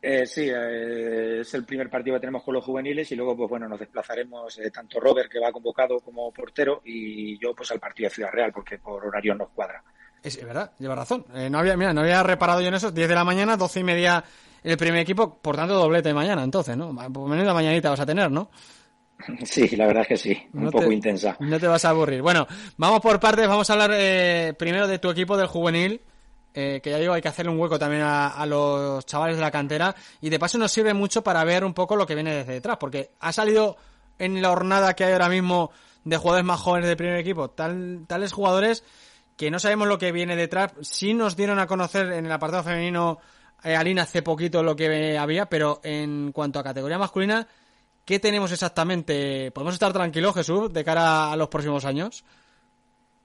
[0.00, 3.50] Eh, sí, eh, es el primer partido que tenemos con los juveniles y luego, pues
[3.50, 7.80] bueno, nos desplazaremos eh, tanto Robert, que va convocado como portero, y yo, pues al
[7.80, 9.82] partido de Ciudad Real, porque por horario nos cuadra.
[10.22, 11.24] Es es verdad, lleva razón.
[11.34, 12.92] Eh, no había, mira, no había reparado yo en eso.
[12.92, 14.24] 10 de la mañana, 12 y media
[14.62, 16.94] el primer equipo, por tanto doblete mañana, entonces, ¿no?
[17.12, 18.50] Por menos la mañanita vas a tener, ¿no?
[19.44, 21.36] Sí, la verdad es que sí, un No poco te- intensa.
[21.40, 22.22] No te vas a aburrir.
[22.22, 22.46] Bueno,
[22.76, 26.00] vamos por partes, vamos a hablar eh, primero de tu equipo del juvenil,
[26.54, 29.42] eh, que ya digo, hay que hacerle un hueco también a, a los chavales de
[29.42, 32.32] la cantera, y de paso nos sirve mucho para ver un poco lo que viene
[32.34, 33.76] desde detrás, porque ha salido
[34.18, 35.70] en la hornada que hay ahora mismo
[36.04, 38.82] de jugadores más jóvenes del primer equipo, tal, tales jugadores
[39.36, 40.72] que no sabemos lo que viene detrás.
[40.80, 43.18] Sí nos dieron a conocer en el apartado femenino
[43.62, 47.46] eh, Alina hace poquito lo que había, pero en cuanto a categoría masculina,
[48.08, 49.50] ¿qué tenemos exactamente?
[49.50, 52.24] ¿Podemos estar tranquilos, Jesús, de cara a los próximos años?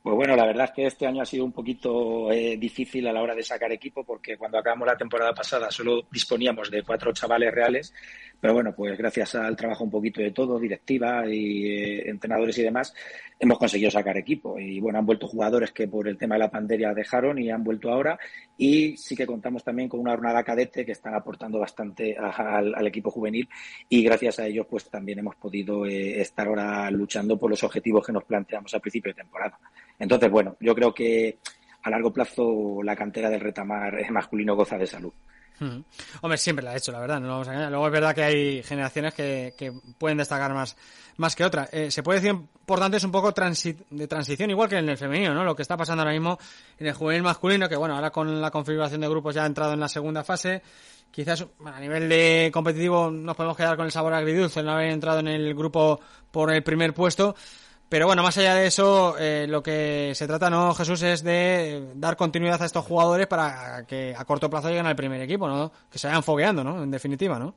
[0.04, 3.14] Pues bueno, la verdad es que este año ha sido un poquito eh, difícil a
[3.14, 7.14] la hora de sacar equipo porque cuando acabamos la temporada pasada solo disponíamos de cuatro
[7.14, 7.94] chavales reales,
[8.42, 12.64] pero bueno, pues gracias al trabajo un poquito de todo, directiva y eh, entrenadores y
[12.64, 12.94] demás,
[13.40, 14.60] hemos conseguido sacar equipo.
[14.60, 17.64] Y bueno, han vuelto jugadores que por el tema de la pandemia dejaron y han
[17.64, 18.20] vuelto ahora.
[18.58, 23.10] Y sí que contamos también con una jornada cadete que están aportando bastante al equipo
[23.10, 23.48] juvenil
[23.88, 28.06] y gracias a ellos pues también hemos podido eh, estar ahora luchando por los objetivos
[28.06, 29.58] que nos planteamos al principio de temporada.
[30.04, 31.40] Entonces, bueno, yo creo que
[31.84, 35.14] a largo plazo la cantera del retamar masculino goza de salud.
[36.22, 37.70] Hombre, siempre la ha hecho, la verdad, no lo vamos a.
[37.70, 40.76] Luego es verdad que hay generaciones que, pueden destacar más,
[41.18, 41.70] más que otras.
[41.72, 44.90] Eh, se puede decir, por tanto, es un poco transi- de transición, igual que en
[44.90, 45.46] el femenino, ¿no?
[45.46, 46.38] Lo que está pasando ahora mismo
[46.78, 49.74] en el juvenil masculino, que bueno, ahora con la configuración de grupos ya ha entrado
[49.74, 50.62] en la segunda fase.
[51.12, 55.20] Quizás a nivel de competitivo nos podemos quedar con el sabor agridulce, no haber entrado
[55.20, 56.02] en el grupo
[56.32, 57.36] por el primer puesto.
[57.94, 61.04] Pero bueno, más allá de eso, eh, lo que se trata, ¿no, Jesús?
[61.04, 65.22] Es de dar continuidad a estos jugadores para que a corto plazo lleguen al primer
[65.22, 65.72] equipo, ¿no?
[65.92, 66.82] Que se vayan fogueando, ¿no?
[66.82, 67.54] En definitiva, ¿no?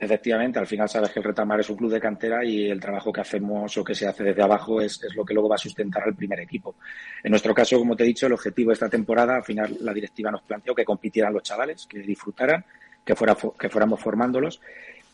[0.00, 3.12] Efectivamente, al final sabes que el retamar es un club de cantera y el trabajo
[3.12, 6.02] que hacemos o que se hace desde abajo es, lo que luego va a sustentar
[6.02, 6.74] al primer equipo.
[7.22, 9.94] En nuestro caso, como te he dicho, el objetivo de esta temporada, al final la
[9.94, 12.64] directiva nos planteó que compitieran los chavales, que disfrutaran,
[13.04, 14.60] que, fuera, que fuéramos formándolos.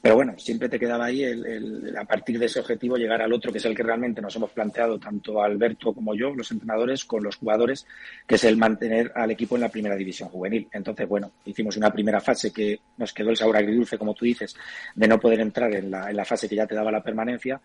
[0.03, 3.33] Pero bueno, siempre te quedaba ahí el, el- a partir de ese objetivo llegar al
[3.33, 7.05] otro, que es el que realmente nos hemos planteado tanto Alberto como yo, los entrenadores,
[7.05, 7.87] con los jugadores,
[8.27, 10.67] que es el mantener al equipo en la primera división juvenil.
[10.73, 14.57] Entonces, bueno, hicimos una primera fase que nos quedó el sabor agridulce, como tú dices,
[14.97, 17.61] de no poder entrar en la, en la fase que ya te daba la permanencia.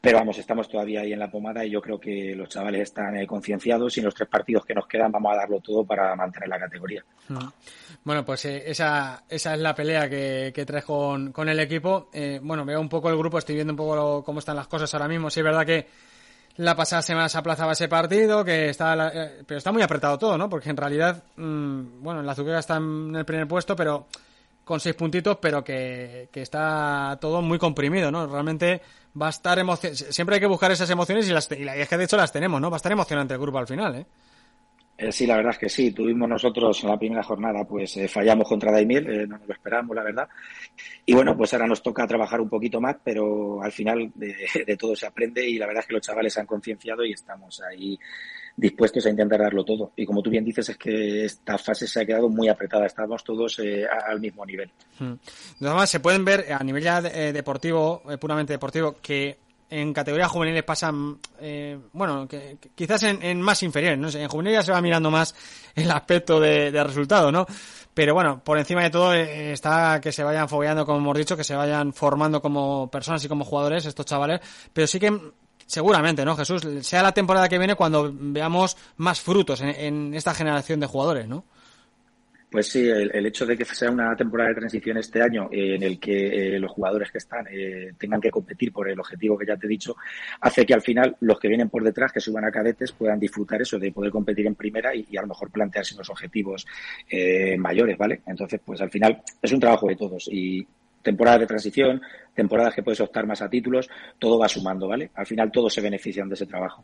[0.00, 3.16] Pero vamos, estamos todavía ahí en la pomada y yo creo que los chavales están
[3.16, 6.14] eh, concienciados y en los tres partidos que nos quedan vamos a darlo todo para
[6.14, 7.04] mantener la categoría.
[7.28, 7.38] Mm.
[8.04, 12.10] Bueno, pues eh, esa, esa es la pelea que, que traes con, con el equipo.
[12.12, 14.68] Eh, bueno, veo un poco el grupo, estoy viendo un poco lo- cómo están las
[14.68, 15.30] cosas ahora mismo.
[15.30, 15.86] Sí, es verdad que
[16.58, 20.16] la pasada semana se aplazaba ese partido, que está, la- eh, pero está muy apretado
[20.16, 20.48] todo, ¿no?
[20.48, 24.06] Porque en realidad, mm, bueno, la Azuquera está en el primer puesto, pero
[24.68, 28.26] con seis puntitos, pero que, que está todo muy comprimido, ¿no?
[28.26, 28.82] Realmente
[29.20, 30.12] va a estar emocionante.
[30.12, 32.60] Siempre hay que buscar esas emociones y, las, y es que de hecho las tenemos,
[32.60, 32.70] ¿no?
[32.70, 34.06] Va a estar emocionante el grupo al final, ¿eh?
[35.00, 35.92] Eh, sí, la verdad es que sí.
[35.92, 39.54] Tuvimos nosotros en la primera jornada, pues eh, fallamos contra Daimiel, eh, no nos lo
[39.54, 40.28] esperábamos, la verdad.
[41.06, 44.96] Y bueno, pues ahora nos toca trabajar un poquito más, pero al final de, todo
[44.96, 47.96] se aprende y la verdad es que los chavales se han concienciado y estamos ahí
[48.56, 49.92] dispuestos a intentar darlo todo.
[49.94, 53.22] Y como tú bien dices, es que esta fase se ha quedado muy apretada, estamos
[53.22, 54.68] todos eh, al mismo nivel.
[54.98, 55.12] Mm.
[55.12, 55.18] De
[55.60, 59.38] todas maneras, se pueden ver a nivel ya eh, deportivo, puramente deportivo, que
[59.70, 64.10] en categorías juveniles pasan, eh, bueno, que, quizás en, en más inferiores, ¿no?
[64.10, 65.34] sé, En juveniles ya se va mirando más
[65.74, 67.46] el aspecto de, de resultado, ¿no?
[67.92, 71.36] Pero bueno, por encima de todo eh, está que se vayan fogueando, como hemos dicho,
[71.36, 74.40] que se vayan formando como personas y como jugadores estos chavales,
[74.72, 75.12] pero sí que
[75.66, 76.66] seguramente, ¿no, Jesús?
[76.80, 81.28] Sea la temporada que viene cuando veamos más frutos en, en esta generación de jugadores,
[81.28, 81.44] ¿no?
[82.50, 85.74] Pues sí, el, el hecho de que sea una temporada de transición este año eh,
[85.74, 89.36] en el que eh, los jugadores que están eh, tengan que competir por el objetivo
[89.36, 89.96] que ya te he dicho,
[90.40, 93.60] hace que al final los que vienen por detrás, que suban a cadetes, puedan disfrutar
[93.60, 96.66] eso de poder competir en primera y, a lo mejor plantearse unos objetivos
[97.10, 98.22] eh, mayores, ¿vale?
[98.26, 100.66] Entonces, pues al final es un trabajo de todos y
[101.02, 102.00] temporadas de transición,
[102.34, 105.10] temporadas que puedes optar más a títulos, todo va sumando, ¿vale?
[105.14, 106.82] Al final todos se benefician de ese trabajo.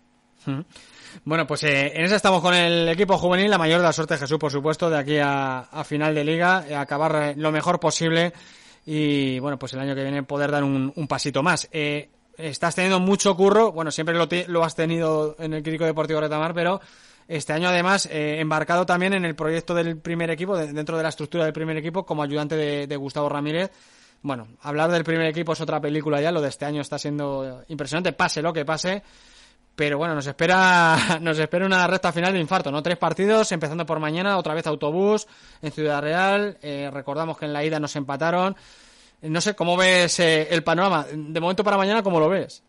[1.25, 3.51] Bueno, pues eh, en eso estamos con el equipo juvenil.
[3.51, 6.65] La mayor de la suerte, Jesús, por supuesto, de aquí a, a final de liga,
[6.69, 8.33] eh, acabar eh, lo mejor posible
[8.85, 11.69] y, bueno, pues el año que viene poder dar un, pasito más.
[11.73, 16.53] Eh, estás teniendo mucho curro, bueno, siempre lo, has tenido en el Crítico Deportivo Retamar,
[16.53, 16.81] pero
[17.29, 21.05] este año además eh, embarcado también en el proyecto del primer equipo, de- dentro de
[21.05, 23.71] la estructura del primer equipo, como ayudante de, de Gustavo Ramírez.
[24.23, 27.63] Bueno, hablar del primer equipo es otra película ya, lo de este año está siendo
[27.69, 29.03] impresionante, pase lo que pase.
[29.77, 32.83] Pero bueno, nos espera, nos espera una recta final de infarto, ¿no?
[32.83, 35.27] Tres partidos, empezando por mañana, otra vez autobús
[35.63, 36.59] en Ciudad Real.
[36.63, 38.57] Eh, recordamos que en la ida nos empataron.
[39.23, 41.07] No sé cómo ves eh, el panorama.
[41.11, 42.63] De momento para mañana, ¿cómo lo ves?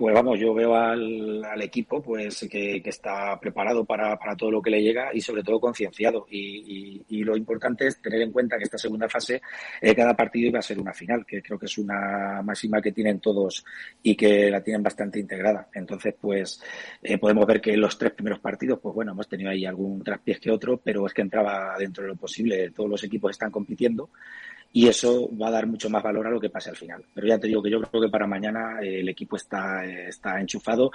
[0.00, 4.50] Pues vamos, yo veo al, al equipo pues que, que está preparado para, para todo
[4.50, 6.26] lo que le llega y sobre todo concienciado.
[6.30, 9.42] Y, y- y lo importante es tener en cuenta que esta segunda fase,
[9.78, 12.92] eh, cada partido iba a ser una final, que creo que es una máxima que
[12.92, 13.62] tienen todos
[14.02, 15.68] y que la tienen bastante integrada.
[15.74, 16.62] Entonces, pues
[17.02, 20.40] eh, podemos ver que los tres primeros partidos, pues bueno, hemos tenido ahí algún traspiés
[20.40, 22.70] que otro, pero es que entraba dentro de lo posible.
[22.70, 24.08] Todos los equipos están compitiendo
[24.72, 27.04] y eso va a dar mucho más valor a lo que pase al final.
[27.14, 30.08] Pero ya te digo que yo creo que para mañana eh, el equipo está, eh,
[30.08, 30.90] está enchufado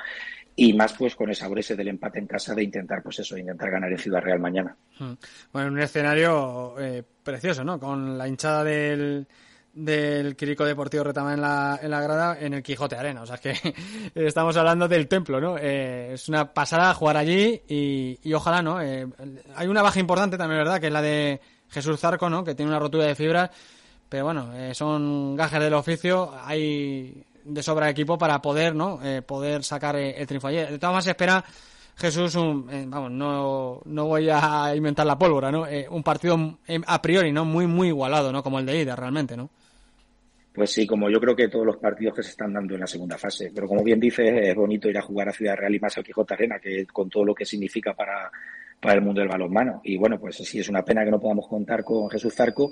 [0.56, 3.70] y más pues con el sabor del empate en casa de intentar pues eso, intentar
[3.70, 4.76] ganar en Ciudad Real mañana.
[4.98, 5.14] Hmm.
[5.52, 7.78] Bueno, un escenario eh, precioso, ¿no?
[7.80, 9.28] Con la hinchada del,
[9.74, 13.24] del Quirico Deportivo Retama en la, en la grada en el Quijote Arena.
[13.24, 13.74] O sea, es que
[14.16, 15.58] estamos hablando del templo, ¿no?
[15.58, 18.82] Eh, es una pasada jugar allí y, y ojalá, ¿no?
[18.82, 19.06] Eh,
[19.56, 20.80] hay una baja importante también, ¿verdad?
[20.80, 21.42] Que es la de
[21.76, 22.42] Jesús Zarco, ¿no?
[22.42, 23.50] Que tiene una rotura de fibras.
[24.08, 26.32] Pero bueno, eh, son gajes del oficio.
[26.42, 29.04] Hay de sobra equipo para poder, ¿no?
[29.04, 30.48] Eh, poder sacar eh, el triunfo.
[30.48, 31.44] De todas maneras, espera
[31.98, 35.66] Jesús, un, vamos, no, no voy a inventar la pólvora, ¿no?
[35.90, 36.58] Un partido
[36.88, 37.44] a priori, ¿no?
[37.44, 38.42] Muy, muy igualado, ¿no?
[38.42, 39.50] Como el de ida, realmente, ¿no?
[40.54, 42.88] Pues sí, como yo creo que todos los partidos que se están dando en la
[42.88, 43.52] segunda fase.
[43.54, 46.06] Pero como bien dices, es bonito ir a jugar a Ciudad Real y más al
[46.06, 48.32] Quijote Arena, que con todo lo que significa para,
[48.86, 49.82] para el mundo del balonmano.
[49.84, 52.72] Y bueno, pues sí, es una pena que no podamos contar con Jesús Zarco,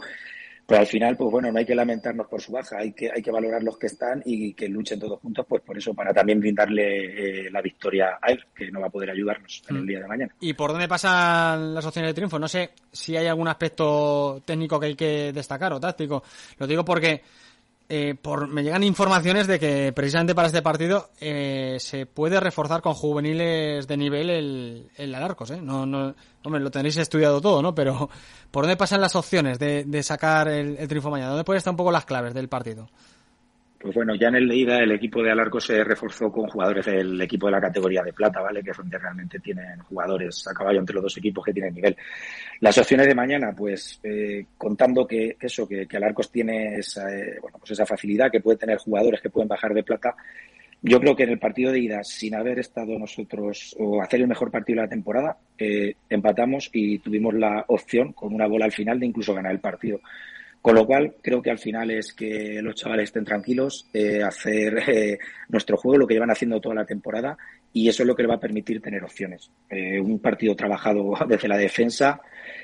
[0.68, 3.22] pero al final, pues bueno, no hay que lamentarnos por su baja, hay que, hay
[3.22, 6.39] que valorar los que están y que luchen todos juntos, pues por eso, para también
[6.39, 10.01] brindarle eh, la victoria a él, que no va a poder ayudarnos en el día
[10.01, 10.36] de mañana.
[10.39, 12.38] ¿Y por dónde pasan las opciones de triunfo?
[12.38, 16.24] No sé si hay algún aspecto técnico que hay que destacar o táctico.
[16.59, 17.24] Lo digo porque
[17.89, 22.81] eh, por, me llegan informaciones de que precisamente para este partido eh, se puede reforzar
[22.81, 25.61] con juveniles de nivel el, el Alarcos, ¿eh?
[25.61, 27.75] No, no, hombre, lo tenéis estudiado todo, ¿no?
[27.75, 28.09] Pero
[28.51, 31.31] ¿por dónde pasan las opciones de, sacar el, el triunfo mañana?
[31.31, 32.89] ¿Dónde pueden estar un poco las claves del partido?
[33.84, 36.86] Pues bueno, ya en el de ida el equipo de Alarco se reforzó con jugadores
[36.86, 38.63] del equipo de la categoría de plata, ¿vale?
[38.63, 41.97] Que es donde realmente tienen jugadores a caballo entre los dos equipos que tienen nivel.
[42.61, 47.38] Las opciones de mañana, pues eh, contando que eso, que, que Alarcos tiene esa, eh,
[47.41, 50.15] bueno, pues esa facilidad, que puede tener jugadores que pueden bajar de plata,
[50.81, 54.27] yo creo que en el partido de ida, sin haber estado nosotros o hacer el
[54.29, 58.71] mejor partido de la temporada, eh, empatamos y tuvimos la opción con una bola al
[58.71, 59.99] final de incluso ganar el partido.
[60.64, 64.89] Con lo cual, creo que al final es que los chavales estén tranquilos, eh, hacer
[64.89, 67.38] eh, nuestro juego, lo que llevan haciendo toda la temporada,
[67.74, 69.51] y eso es lo que le va a permitir tener opciones.
[69.70, 72.22] Eh, un partido trabajado desde la defensa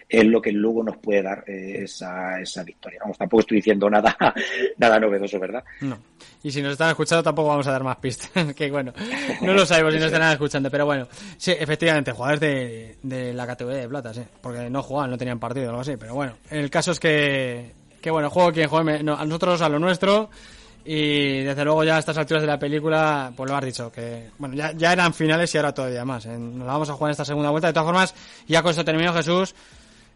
[0.07, 2.99] es lo que luego nos puede dar eh, esa, esa victoria.
[3.01, 4.15] Vamos, tampoco estoy diciendo nada,
[4.77, 5.65] nada novedoso, ¿verdad?
[5.81, 5.99] No.
[6.41, 8.93] Y si nos están escuchando tampoco vamos a dar más pistas, que bueno,
[9.41, 11.05] no lo sabemos si nos están escuchando, pero bueno,
[11.37, 15.37] sí, efectivamente, jugadores de, de la categoría de plata, sí, porque no jugaban, no tenían
[15.37, 19.03] partido o algo así, pero bueno, el caso es que que bueno, juego quien juegue,
[19.03, 20.29] no, a nosotros a lo nuestro.
[20.85, 24.29] Y desde luego ya a estas alturas de la película, pues lo has dicho, que
[24.37, 26.25] bueno, ya, ya eran finales y ahora todavía más.
[26.25, 26.37] ¿eh?
[26.37, 27.67] Nos vamos a jugar en esta segunda vuelta.
[27.67, 28.15] De todas formas,
[28.47, 29.53] ya con esto terminó Jesús.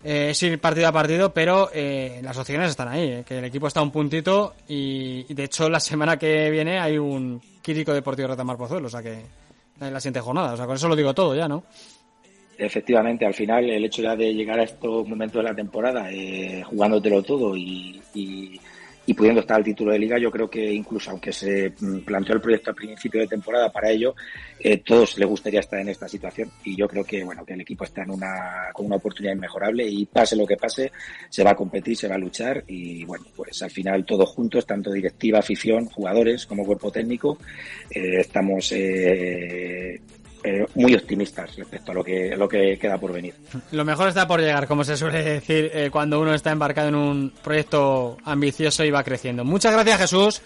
[0.04, 3.46] Eh, es ir partido a partido, pero eh, las opciones están ahí, eh, que el
[3.46, 7.94] equipo está a un puntito y, de hecho la semana que viene hay un Quirico
[7.94, 9.24] Deportivo Retamar Pozuelo, o sea que
[9.80, 11.64] la siguiente jornada, o sea con eso lo digo todo ya, ¿no?
[12.66, 16.64] Efectivamente, al final el hecho ya de llegar a estos momentos de la temporada eh,
[16.64, 18.02] jugándotelo todo y,
[19.18, 21.74] pudiendo estar al título de liga, yo creo que incluso aunque se
[22.06, 24.16] planteó el proyecto al principio de temporada para ello,
[24.60, 26.50] eh, todos les gustaría estar en esta situación.
[26.64, 29.86] Y yo creo que bueno que el equipo está en una con una oportunidad inmejorable
[29.86, 30.92] y pase lo que pase
[31.30, 34.66] se va a competir, se va a luchar y bueno pues al final todos juntos,
[34.66, 37.38] tanto directiva, afición, jugadores como cuerpo técnico,
[37.92, 38.74] eh, estamos
[40.44, 43.34] eh, muy optimistas respecto a lo que, lo que queda por venir.
[43.72, 46.96] Lo mejor está por llegar, como se suele decir eh, cuando uno está embarcado en
[46.96, 49.44] un proyecto ambicioso y va creciendo.
[49.44, 50.42] Muchas gracias, Jesús.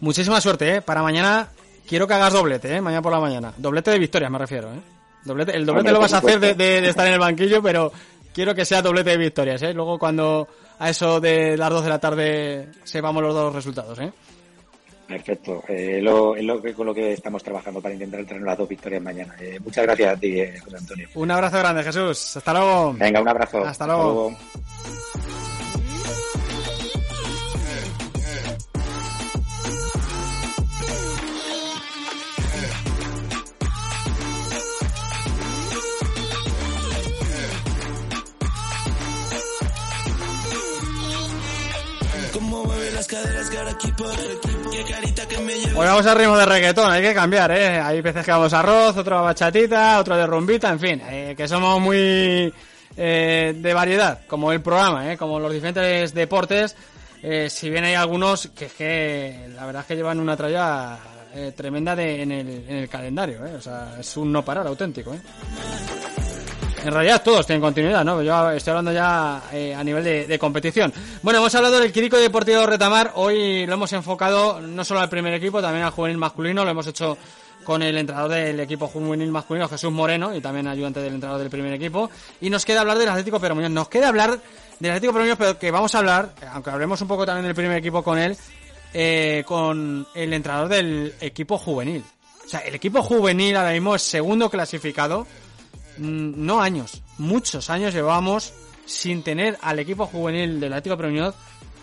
[0.00, 0.76] Muchísima suerte.
[0.76, 0.82] ¿eh?
[0.82, 1.48] Para mañana
[1.88, 2.80] quiero que hagas doblete, ¿eh?
[2.80, 3.52] mañana por la mañana.
[3.56, 4.72] Doblete de victorias, me refiero.
[4.72, 4.80] ¿eh?
[5.24, 7.92] Doblete, el doblete lo vas a hacer de, de, de, estar en el banquillo, pero
[8.32, 9.62] quiero que sea doblete de victorias.
[9.62, 9.72] ¿eh?
[9.72, 10.48] Luego, cuando
[10.78, 13.98] a eso de las 2 de la tarde sepamos los dos resultados.
[14.00, 14.12] ¿eh?
[15.12, 15.62] Perfecto.
[15.68, 18.66] Eh, lo, es lo que, con lo que estamos trabajando para intentar tener las dos
[18.66, 19.34] victorias mañana.
[19.38, 21.08] Eh, muchas gracias a ti, eh, José Antonio.
[21.14, 22.36] Un abrazo grande, Jesús.
[22.38, 22.94] Hasta luego.
[22.94, 23.62] Venga, un abrazo.
[23.62, 24.30] Hasta luego.
[24.30, 24.48] Hasta
[25.18, 25.41] luego.
[45.76, 47.80] Hoy vamos a ritmo de reggaetón, hay que cambiar, ¿eh?
[47.80, 51.34] Hay veces que vamos a arroz, otro a bachatita, otro de rumbita, en fin, eh,
[51.36, 52.52] que somos muy
[52.96, 55.16] eh, de variedad, como el programa, ¿eh?
[55.16, 56.76] Como los diferentes deportes,
[57.48, 60.98] si bien hay algunos que es que la verdad es que llevan una tralla
[61.56, 63.40] tremenda en, el, en el calendario.
[63.56, 65.16] O sea, es un no parar auténtico.
[66.84, 68.22] En realidad todos tienen continuidad, ¿no?
[68.22, 70.92] Yo estoy hablando ya eh, a nivel de, de, competición.
[71.22, 73.12] Bueno, hemos hablado del Quirico Deportivo Retamar.
[73.14, 76.64] Hoy lo hemos enfocado no solo al primer equipo, también al juvenil masculino.
[76.64, 77.16] Lo hemos hecho
[77.62, 81.50] con el entrenador del equipo juvenil masculino, Jesús Moreno, y también ayudante del entrenador del
[81.50, 82.10] primer equipo.
[82.40, 83.70] Y nos queda hablar del Atlético Pero Muñoz.
[83.70, 84.40] Nos queda hablar
[84.80, 87.54] del Atlético Pero Muñoz, pero que vamos a hablar, aunque hablemos un poco también del
[87.54, 88.36] primer equipo con él,
[88.92, 92.02] eh, con el entrenador del equipo juvenil.
[92.44, 95.26] O sea, el equipo juvenil ahora mismo es segundo clasificado
[96.02, 98.52] no años, muchos años llevamos
[98.84, 101.34] sin tener al equipo juvenil del Atlético Proñoz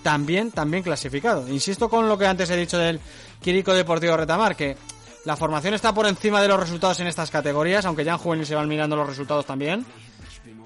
[0.03, 1.47] también, también clasificado.
[1.47, 2.99] Insisto con lo que antes he dicho del
[3.41, 4.77] Quirico Deportivo Retamar, que
[5.25, 8.45] la formación está por encima de los resultados en estas categorías, aunque ya en juvenil
[8.45, 9.85] se van mirando los resultados también.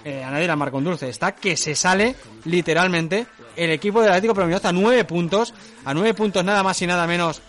[0.05, 1.07] Eh, a nadie la marca un dulce.
[1.07, 3.25] Está que se sale literalmente
[3.55, 5.53] el equipo del Atlético Proñoz a nueve puntos,
[5.85, 7.41] a nueve puntos nada más y nada menos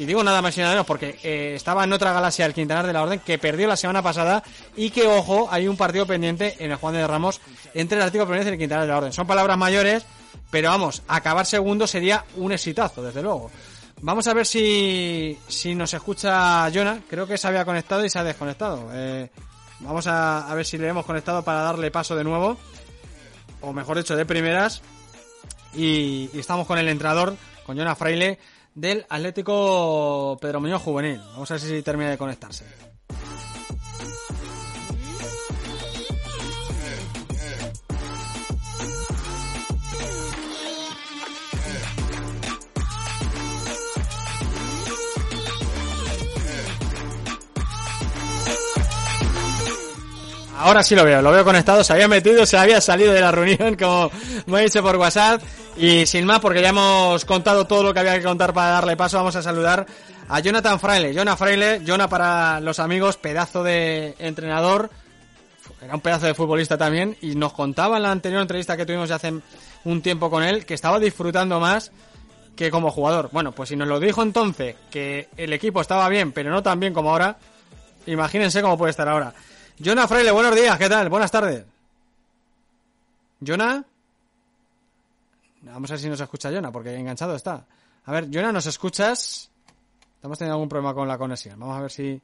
[0.00, 2.86] y digo nada más y nada menos porque eh, estaba en otra galaxia el Quintanar
[2.86, 4.42] de la Orden que perdió la semana pasada
[4.74, 7.38] y que, ojo, hay un partido pendiente en el Juan de Ramos
[7.74, 9.12] entre el Atlético Peñones y el Quintanar de la Orden.
[9.12, 10.06] Son palabras mayores,
[10.50, 13.50] pero vamos, acabar segundo sería un exitazo, desde luego.
[14.00, 17.00] Vamos a ver si, si nos escucha Jonah.
[17.06, 18.88] Creo que se había conectado y se ha desconectado.
[18.94, 19.28] Eh,
[19.80, 22.56] vamos a, a ver si le hemos conectado para darle paso de nuevo.
[23.60, 24.80] O mejor dicho, de primeras.
[25.74, 27.36] Y, y estamos con el entrenador,
[27.66, 28.38] con Jonah Fraile
[28.74, 31.20] del Atlético Pedro Muñoz Juvenil.
[31.32, 32.64] Vamos a ver si termina de conectarse.
[50.60, 53.32] Ahora sí lo veo, lo veo conectado, se había metido, se había salido de la
[53.32, 54.10] reunión, como
[54.46, 55.42] me he dicho por WhatsApp.
[55.76, 58.96] Y sin más, porque ya hemos contado todo lo que había que contar para darle
[58.96, 59.86] paso, vamos a saludar
[60.28, 61.14] a Jonathan Fraile.
[61.14, 64.90] Jonah Fraile, Jonah para los amigos, pedazo de entrenador,
[65.80, 69.10] era un pedazo de futbolista también, y nos contaba en la anterior entrevista que tuvimos
[69.10, 69.32] hace
[69.84, 71.92] un tiempo con él, que estaba disfrutando más
[72.56, 73.30] que como jugador.
[73.32, 76.78] Bueno, pues si nos lo dijo entonces, que el equipo estaba bien, pero no tan
[76.78, 77.38] bien como ahora,
[78.06, 79.32] imagínense cómo puede estar ahora.
[79.82, 81.08] Jonah Fraile, buenos días, ¿qué tal?
[81.08, 81.64] Buenas tardes.
[83.44, 83.84] Jonah.
[85.72, 87.66] Vamos a ver si nos escucha Jonah, porque enganchado está.
[88.04, 89.50] A ver, Jonah, ¿nos escuchas?
[90.14, 91.58] Estamos teniendo algún problema con la conexión.
[91.58, 92.20] Vamos a ver si...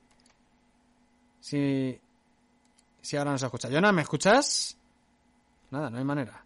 [1.40, 2.00] Si...
[3.00, 3.68] Si ahora nos escucha.
[3.70, 4.76] Jonah, ¿me escuchas?
[5.70, 6.42] Nada, no hay manera.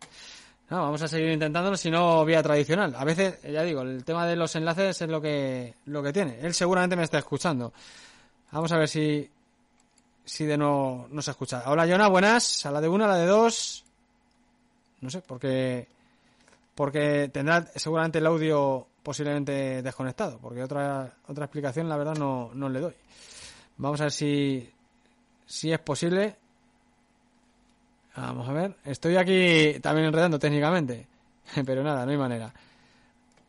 [0.69, 2.95] No, vamos a seguir intentándolo, si no, vía tradicional.
[2.95, 6.39] A veces, ya digo, el tema de los enlaces es lo que, lo que tiene.
[6.41, 7.73] Él seguramente me está escuchando.
[8.53, 9.29] Vamos a ver si,
[10.25, 11.65] si de nuevo nos escucha.
[11.67, 12.65] Hola, Jonah, buenas.
[12.67, 13.85] A la de una, a la de dos.
[15.01, 15.89] No sé, porque,
[16.81, 22.71] porque tendrá seguramente el audio posiblemente desconectado, porque otra, otra explicación, la verdad, no, no
[22.71, 22.95] le doy.
[23.77, 24.67] Vamos a ver si,
[25.45, 26.37] si es posible.
[28.17, 28.77] Vamos a ver.
[28.83, 31.07] Estoy aquí también enredando técnicamente.
[31.67, 32.51] Pero nada, no hay manera.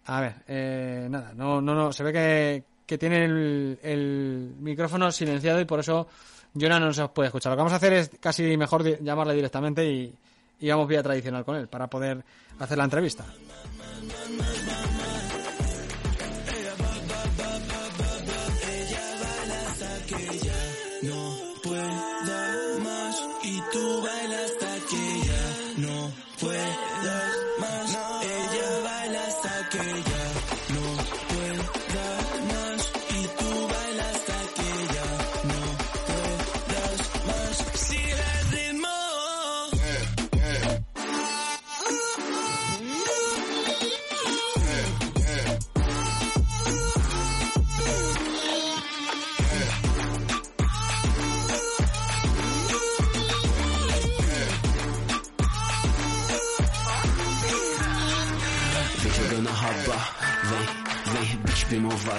[0.07, 1.93] A ver, eh, nada, no, no, no.
[1.93, 6.05] Se ve que, que tiene el, el micrófono silenciado y por eso
[6.53, 7.51] Jonah no nos puede escuchar.
[7.51, 10.13] Lo que vamos a hacer es casi mejor llamarle directamente y,
[10.61, 12.23] y vamos vía tradicional con él para poder
[12.59, 13.25] hacer la entrevista.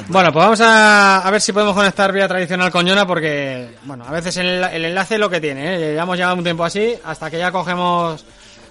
[0.09, 4.05] Bueno, pues vamos a, a ver si podemos conectar vía tradicional con Jonah porque, bueno,
[4.07, 5.95] a veces el, enlace es lo que tiene, ¿eh?
[5.95, 8.25] Ya hemos llevado un tiempo así hasta que ya cogemos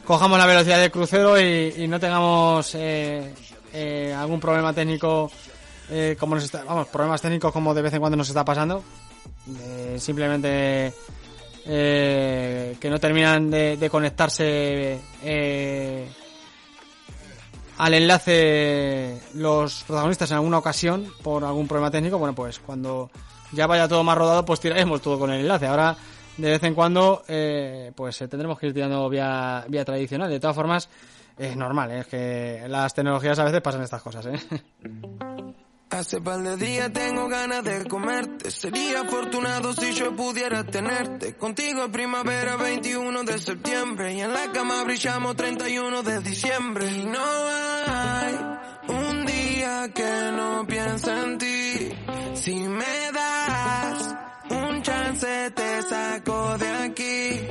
[0.06, 3.34] cojamos la velocidad de crucero y, y no tengamos eh,
[3.74, 5.32] eh, algún problema técnico
[5.90, 8.84] eh, como nos está, vamos, problemas técnicos como de vez en cuando nos está pasando.
[9.60, 10.94] Eh, simplemente
[11.66, 16.08] eh, que no terminan de, de conectarse eh,
[17.82, 23.10] al enlace los protagonistas en alguna ocasión por algún problema técnico, bueno, pues cuando
[23.54, 25.66] ya vaya todo más rodado, pues tiraremos todo con el enlace.
[25.66, 25.98] Ahora,
[26.38, 30.30] de vez en cuando, eh, pues eh, tendremos que ir tirando vía, vía tradicional.
[30.30, 30.90] De todas formas,
[31.40, 32.00] es normal, ¿eh?
[32.02, 34.40] es que las tecnologías a veces pasan estas cosas, ¿eh?
[35.92, 38.50] Hace par de días tengo ganas de comerte.
[38.50, 41.36] Sería afortunado si yo pudiera tenerte.
[41.36, 44.14] Contigo en primavera 21 de septiembre.
[44.14, 46.90] Y en la cama brillamos 31 de diciembre.
[46.90, 47.20] Y no
[47.88, 48.40] hay
[48.88, 51.90] un día que no piense en ti.
[52.36, 54.16] Si me das
[54.50, 57.42] un chance te saco de aquí.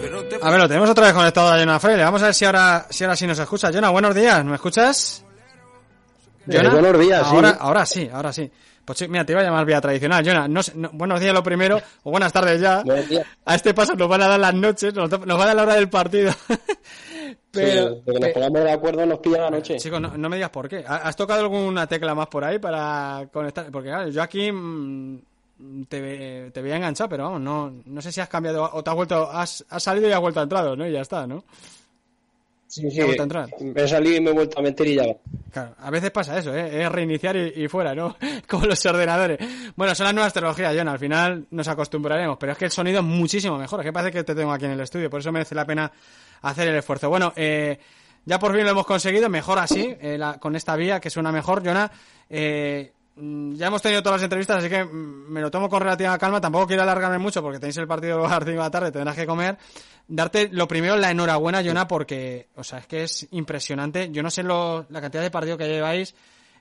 [0.00, 2.04] Pero te A ver, lo tenemos otra vez conectado a Jonah Freire.
[2.04, 3.72] Vamos a ver si ahora, si ahora sí nos escucha.
[3.72, 5.24] Jonah, buenos días, ¿me escuchas?
[6.48, 7.34] Eh, buenos días, sí.
[7.34, 8.50] ahora, Ahora sí, ahora sí.
[8.84, 10.24] Pues mira, te iba a llamar vía tradicional.
[10.26, 12.82] Jonah, no sé- no- buenos días lo primero, o buenas tardes ya.
[13.44, 15.62] A este paso nos van a dar las noches, nos, nos van a dar la
[15.64, 16.32] hora del partido.
[17.50, 19.76] Pero, Sí, que nos pongamos de acuerdo nos pilla la noche.
[19.78, 20.84] Chicos, no, no me digas por qué.
[20.86, 23.70] ¿Ha- ¿Has tocado alguna tecla más por ahí para conectar?
[23.70, 25.18] Porque claro, yo aquí mm,
[25.88, 28.96] te, te veía enganchado, pero vamos, no, no sé si has cambiado o te has
[28.96, 30.86] vuelto, has, has salido y has vuelto a entrar, ¿no?
[30.86, 31.44] Y ya está, ¿no?
[32.68, 33.02] Sí, sí.
[33.02, 33.48] Vuelto a entrar.
[33.60, 35.14] Me he salido y me he vuelto a meter y ya va.
[35.50, 36.82] Claro, a veces pasa eso, ¿eh?
[36.84, 38.16] Es reiniciar y, y fuera, ¿no?
[38.48, 39.38] Como los ordenadores.
[39.74, 40.88] Bueno, son las nuevas tecnologías, John.
[40.88, 43.80] Al final nos acostumbraremos, pero es que el sonido es muchísimo mejor.
[43.80, 45.90] Es que parece que te tengo aquí en el estudio, por eso merece la pena
[46.42, 47.08] hacer el esfuerzo.
[47.08, 47.78] Bueno, eh,
[48.26, 51.32] ya por fin lo hemos conseguido, mejor así, eh, la- con esta vía que suena
[51.32, 51.90] mejor, Jonah.
[52.28, 52.92] Eh,
[53.54, 56.40] ya hemos tenido todas las entrevistas, así que mm, me lo tomo con relativa calma.
[56.40, 59.16] Tampoco quiero alargarme mucho porque tenéis el partido a las 5 de la tarde, tendrás
[59.16, 59.56] que comer.
[60.06, 64.10] Darte lo primero la enhorabuena, Jonah, porque, o sea, es que es impresionante.
[64.10, 66.14] Yo no sé lo- la cantidad de partido que lleváis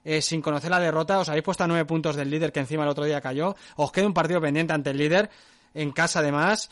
[0.03, 1.19] eh, sin conocer la derrota.
[1.19, 3.55] Os habéis puesto a nueve puntos del líder que encima el otro día cayó.
[3.77, 5.29] Os queda un partido pendiente ante el líder,
[5.73, 6.69] en casa además.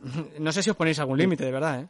[0.38, 1.86] No sé si os ponéis algún límite, de verdad, ¿eh?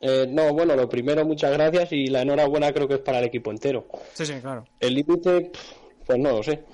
[0.00, 3.24] Eh, no, bueno, lo primero, muchas gracias y la enhorabuena creo que es para el
[3.26, 3.86] equipo entero.
[4.14, 4.64] Sí, sí, claro.
[4.80, 5.50] El límite,
[6.06, 6.64] pues no lo sé.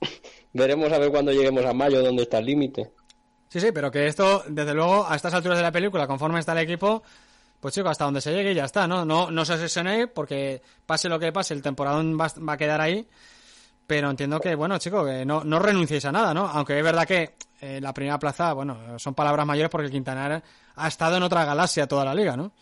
[0.52, 2.92] Veremos a ver cuando lleguemos a mayo dónde está el límite.
[3.48, 6.52] Sí, sí, pero que esto, desde luego, a estas alturas de la película, conforme está
[6.52, 7.02] el equipo,
[7.60, 9.04] pues chicos, hasta donde se llegue ya está, ¿no?
[9.04, 13.06] No, no obsesionéis porque pase lo que pase, el temporadón va, va a quedar ahí.
[13.86, 16.46] Pero entiendo que, bueno, chicos, que no, no renunciéis a nada, ¿no?
[16.46, 20.42] Aunque es verdad que eh, la primera plaza, bueno, son palabras mayores porque Quintanar
[20.74, 22.52] ha estado en otra galaxia toda la liga, ¿no?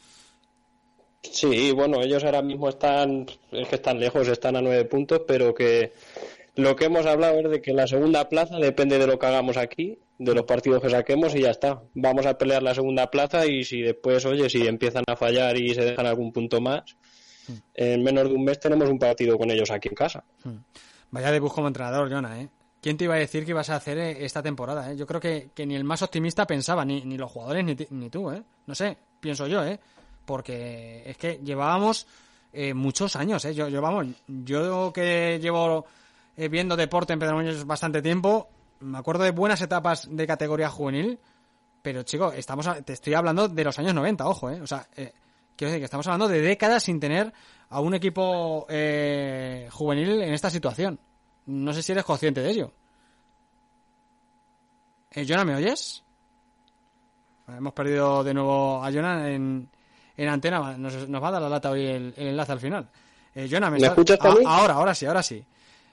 [1.23, 5.55] Sí, bueno, ellos ahora mismo están, es que están lejos, están a nueve puntos, pero
[5.55, 5.93] que
[6.57, 9.57] lo que hemos hablado es de que la segunda plaza depende de lo que hagamos
[9.57, 11.83] aquí, de los partidos que saquemos y ya está.
[11.95, 15.75] Vamos a pelear la segunda plaza y si después, oye, si empiezan a fallar y
[15.75, 16.97] se dejan algún punto más,
[17.75, 20.25] en menos de un mes tenemos un partido con ellos aquí en casa.
[21.11, 22.49] Vaya debut como entrenador, Jonah, ¿eh?
[22.81, 24.91] ¿Quién te iba a decir que ibas a hacer eh, esta temporada?
[24.91, 24.97] Eh?
[24.97, 28.09] Yo creo que, que, ni el más optimista pensaba, ni, ni los jugadores, ni, ni,
[28.09, 28.43] tú, ¿eh?
[28.67, 29.79] No sé, pienso yo, ¿eh?
[30.25, 32.07] Porque es que llevábamos
[32.53, 33.55] eh, muchos años, ¿eh?
[33.55, 35.87] Yo, yo, vamos, yo que llevo
[36.37, 38.49] eh, viendo deporte en Pedro Muñoz bastante tiempo,
[38.81, 41.19] me acuerdo de buenas etapas de categoría juvenil,
[41.83, 44.61] pero chico, estamos a, te estoy hablando de los años 90, ojo, ¿eh?
[44.61, 45.13] O sea, eh,
[45.57, 47.33] quiero decir que estamos hablando de décadas sin tener
[47.69, 50.99] a un equipo eh, juvenil en esta situación.
[51.47, 52.73] No sé si eres consciente de ello.
[55.13, 56.03] Eh, Jonah, ¿me oyes?
[57.49, 59.69] Hemos perdido de nuevo a Jonah en,
[60.23, 60.77] en antena.
[60.77, 62.89] Nos, nos, va a dar la lata hoy el, el enlace al final.
[63.35, 64.47] Eh, Jonah, ¿me, ¿Me escuchas también?
[64.47, 65.43] Ah, ahora, ahora sí, ahora sí.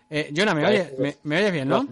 [0.09, 1.87] Eh, Jonah, ¿me, Vale, oye, pues- me, me oyes bien, no?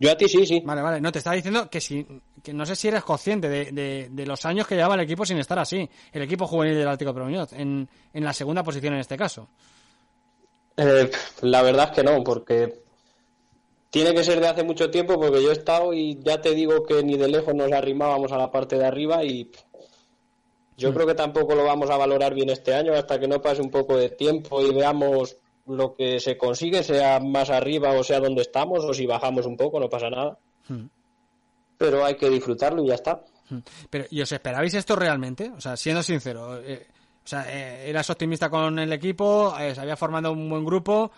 [0.00, 0.62] Yo a ti sí, sí.
[0.64, 1.00] Vale, vale.
[1.00, 2.06] No, te estaba diciendo que si
[2.42, 5.26] que no sé si eres consciente de, de, de los años que llevaba el equipo
[5.26, 5.88] sin estar así.
[6.12, 9.48] El equipo juvenil del Atlético de Muñoz, en, en la segunda posición en este caso.
[10.76, 12.80] Eh, la verdad es que no, porque
[13.90, 16.84] tiene que ser de hace mucho tiempo, porque yo he estado y ya te digo
[16.84, 19.50] que ni de lejos nos arrimábamos a la parte de arriba y
[20.78, 23.60] yo creo que tampoco lo vamos a valorar bien este año hasta que no pase
[23.60, 28.20] un poco de tiempo y veamos lo que se consigue, sea más arriba o sea
[28.20, 30.38] donde estamos, o si bajamos un poco, no pasa nada.
[30.68, 30.86] Hmm.
[31.76, 33.22] Pero hay que disfrutarlo y ya está.
[33.90, 35.50] Pero, ¿y os esperabais esto realmente?
[35.50, 36.86] O sea, siendo sincero, eh,
[37.28, 41.10] o sea, eh, eras optimista con el equipo, eh, se había formado un buen grupo,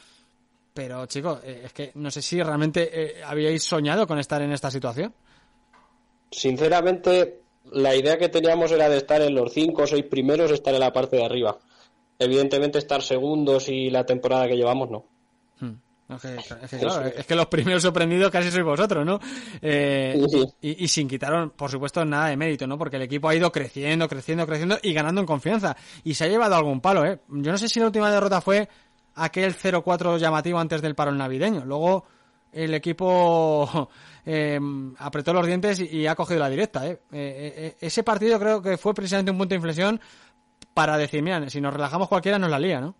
[0.74, 4.72] pero chicos, eh, es que no sé si realmente habíais soñado con estar en esta
[4.72, 5.14] situación.
[6.32, 7.39] Sinceramente,
[7.72, 10.80] la idea que teníamos era de estar en los cinco o seis primeros, estar en
[10.80, 11.58] la parte de arriba.
[12.18, 15.04] Evidentemente, estar segundos y la temporada que llevamos, no.
[15.61, 15.74] Hmm.
[16.14, 19.20] Es que, es, que, claro, es que, los primeros sorprendidos casi sois vosotros, ¿no?
[19.62, 20.54] Eh, Sí, sí.
[20.61, 22.76] y, y, sin quitar, por supuesto, nada de mérito, ¿no?
[22.76, 25.76] Porque el equipo ha ido creciendo, creciendo, creciendo y ganando en confianza.
[26.02, 27.20] Y se ha llevado algún palo, ¿eh?
[27.28, 28.68] Yo no sé si la última derrota fue
[29.14, 31.64] aquel 0-4 llamativo antes del paro navideño.
[31.64, 32.04] Luego
[32.52, 33.88] el equipo
[34.26, 34.60] eh,
[34.98, 37.00] apretó los dientes y, y, ha cogido la directa, ¿eh?
[37.12, 40.00] Eh, Ese partido creo que fue precisamente un punto de inflexión
[40.74, 42.94] para decir, mira, si nos relajamos cualquiera nos la lía, ¿no?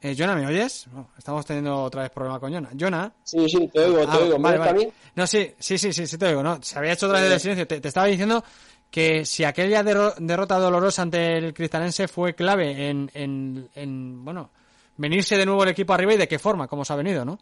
[0.00, 0.86] Eh, Jonah, ¿me oyes?
[0.94, 2.70] Oh, estamos teniendo otra vez problema con Jonah.
[2.78, 3.12] Jonah.
[3.24, 4.38] Sí, sí, te oigo, te ah, oigo.
[4.38, 4.92] ¿Me vale, vale.
[5.16, 6.62] No, sí, sí, sí, sí, sí, te oigo, ¿no?
[6.62, 7.66] Se había hecho otra vez el silencio.
[7.66, 8.44] Te, te, estaba diciendo
[8.90, 14.50] que si aquella derro derrota dolorosa ante el cristalense fue clave en, en, en, bueno,
[14.96, 17.38] venirse de nuevo el equipo arriba y de qué forma, cómo se ha venido, ¿no?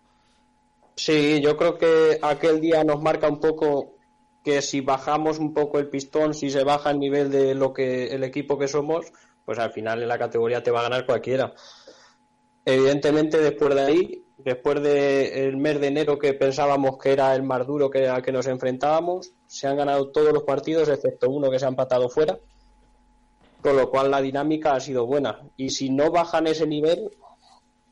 [0.96, 3.96] Sí, yo creo que aquel día nos marca un poco
[4.42, 8.06] que si bajamos un poco el pistón, si se baja el nivel de lo que
[8.14, 9.12] el equipo que somos,
[9.44, 11.52] pues al final en la categoría te va a ganar cualquiera.
[12.64, 17.42] Evidentemente, después de ahí, después del de mes de enero que pensábamos que era el
[17.42, 21.50] más duro que al que nos enfrentábamos, se han ganado todos los partidos, excepto uno
[21.50, 22.38] que se ha empatado fuera,
[23.60, 25.42] con lo cual la dinámica ha sido buena.
[25.56, 27.10] Y si no bajan ese nivel,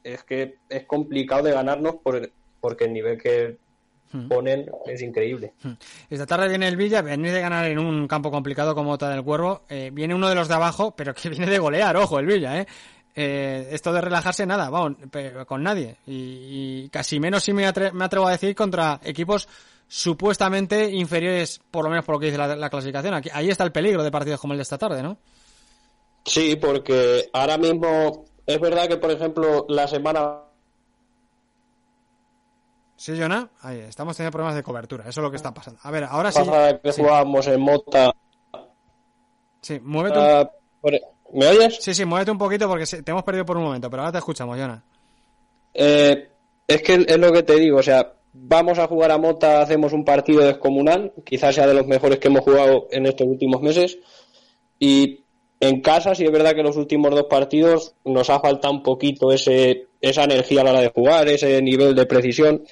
[0.03, 2.33] es que es complicado de ganarnos por,
[2.65, 3.59] porque el nivel que
[4.27, 5.53] ponen es increíble.
[6.09, 9.23] Esta tarde viene el Villa, viene de ganar en un campo complicado como Ota del
[9.23, 12.25] Cuervo, eh, viene uno de los de abajo, pero que viene de golear, ojo, el
[12.25, 12.67] Villa, ¿eh?
[13.15, 14.97] Eh, esto de relajarse nada, vamos,
[15.47, 15.97] con nadie.
[16.07, 19.47] Y, y casi menos si me, atre me, atrevo a decir contra equipos
[19.87, 23.13] supuestamente inferiores, por lo menos por lo que dice la, la, clasificación.
[23.13, 25.19] Aquí, ahí está el peligro de partidos como el de esta tarde, ¿no?
[26.25, 30.45] Sí, porque ahora mismo es verdad que, por ejemplo, la semana...
[32.97, 35.81] Sí, Jonah, ahí estamos teniendo problemas de cobertura, eso es lo que está pasando.
[35.83, 36.41] A ver, ahora sí...
[36.83, 37.01] que sí.
[37.03, 38.15] jugábamos en Mota...
[39.61, 40.19] Sí, muévete...
[40.19, 40.49] Uh,
[40.81, 40.93] por...
[41.33, 41.79] ¿Me oyes?
[41.81, 44.19] Sí, sí, muévete un poquito porque te hemos perdido por un momento, pero ahora te
[44.19, 44.83] escuchamos, Jonah.
[45.73, 46.29] Eh,
[46.69, 49.93] es que es lo que te digo, o sea, vamos a jugar a Mota, hacemos
[49.93, 53.99] un partido descomunal, quizás sea de los mejores que hemos jugado en estos últimos meses,
[54.79, 55.25] y
[55.61, 59.33] en casa sí es verdad que los últimos dos partidos nos ha faltado un poquito
[59.33, 62.65] ese, esa energía a la hora de jugar, ese nivel de precisión,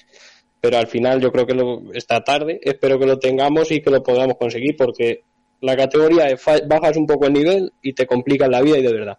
[0.62, 3.90] pero al final yo creo que lo, esta tarde espero que lo tengamos y que
[3.90, 5.24] lo podamos conseguir porque
[5.60, 8.92] la categoría es bajas un poco el nivel y te complican la vida y de
[8.92, 9.18] verdad.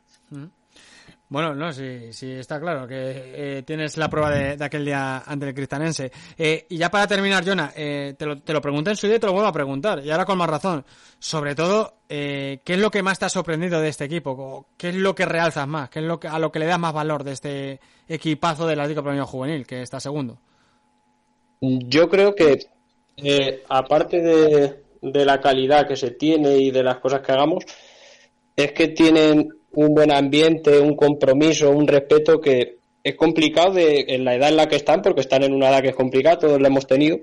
[1.27, 5.23] Bueno, no, sí, sí, está claro que eh, tienes la prueba de, de, aquel día
[5.25, 6.11] ante el cristanense.
[6.37, 9.15] Eh, y ya para terminar, Jonah, eh, te, lo, te, lo, pregunté en su día
[9.15, 10.85] y te lo vuelvo a preguntar, y ahora con más razón.
[11.17, 14.67] Sobre todo, eh, ¿qué es lo que más te ha sorprendido de este equipo?
[14.77, 15.89] ¿Qué es lo que realzas más?
[15.89, 18.79] ¿Qué es lo que, a lo que le das más valor de este equipazo del
[18.79, 20.39] Atlético Premio Juvenil, que está segundo?
[21.66, 22.60] Yo creo que,
[23.15, 27.64] eh, aparte de, la calidad que se tiene y de las cosas que hagamos,
[28.53, 34.26] es que tienen un buen ambiente, un compromiso, un respeto que es complicado de, en
[34.26, 36.60] la edad en la que están, porque están en una edad que es complicada, todos
[36.60, 37.19] lo hemos tenido,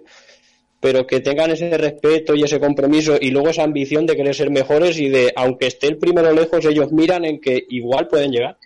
[0.81, 4.51] pero que tengan ese respeto y ese compromiso y luego esa ambición de querer ser
[4.51, 8.57] mejores y de, aunque esté el primero lejos, ellos miran en que igual pueden llegar.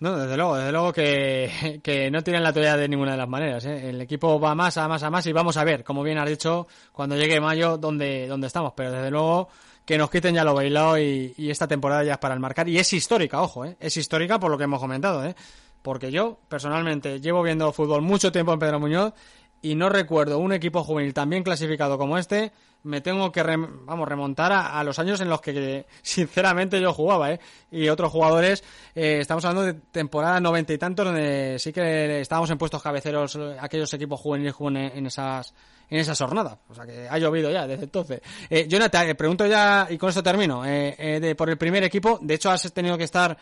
[0.00, 3.28] No, desde luego, desde luego que, que no tienen la toalla de ninguna de las
[3.28, 3.64] maneras.
[3.66, 3.90] ¿eh?
[3.90, 6.28] El equipo va más, a más, a más y vamos a ver, como bien has
[6.28, 8.72] dicho, cuando llegue mayo, dónde, dónde estamos.
[8.74, 9.48] Pero desde luego
[9.84, 12.66] que nos quiten ya lo bailado y, y esta temporada ya es para el marcar.
[12.66, 13.76] Y es histórica, ojo, ¿eh?
[13.78, 15.22] es histórica por lo que hemos comentado.
[15.24, 15.34] ¿eh?
[15.82, 19.12] Porque yo, personalmente, llevo viendo fútbol mucho tiempo en Pedro Muñoz
[19.60, 22.52] y no recuerdo un equipo juvenil tan bien clasificado como este.
[22.82, 27.40] Me tengo que vamos remontar a, los años en los que sinceramente yo jugaba, ¿eh?
[27.70, 32.50] Y otros jugadores, eh, estamos hablando de temporada noventa y tantos donde sí que estábamos
[32.50, 35.52] en puestos cabeceros eh, aquellos equipos juveniles jugaban en esas
[35.90, 36.56] en esas jornadas.
[36.68, 38.20] O sea que ha llovido ya desde entonces.
[38.48, 40.64] Eh, Jonathan, pregunto ya y con esto termino.
[40.64, 43.36] Eh, eh, de, por el primer equipo, de hecho has tenido que estar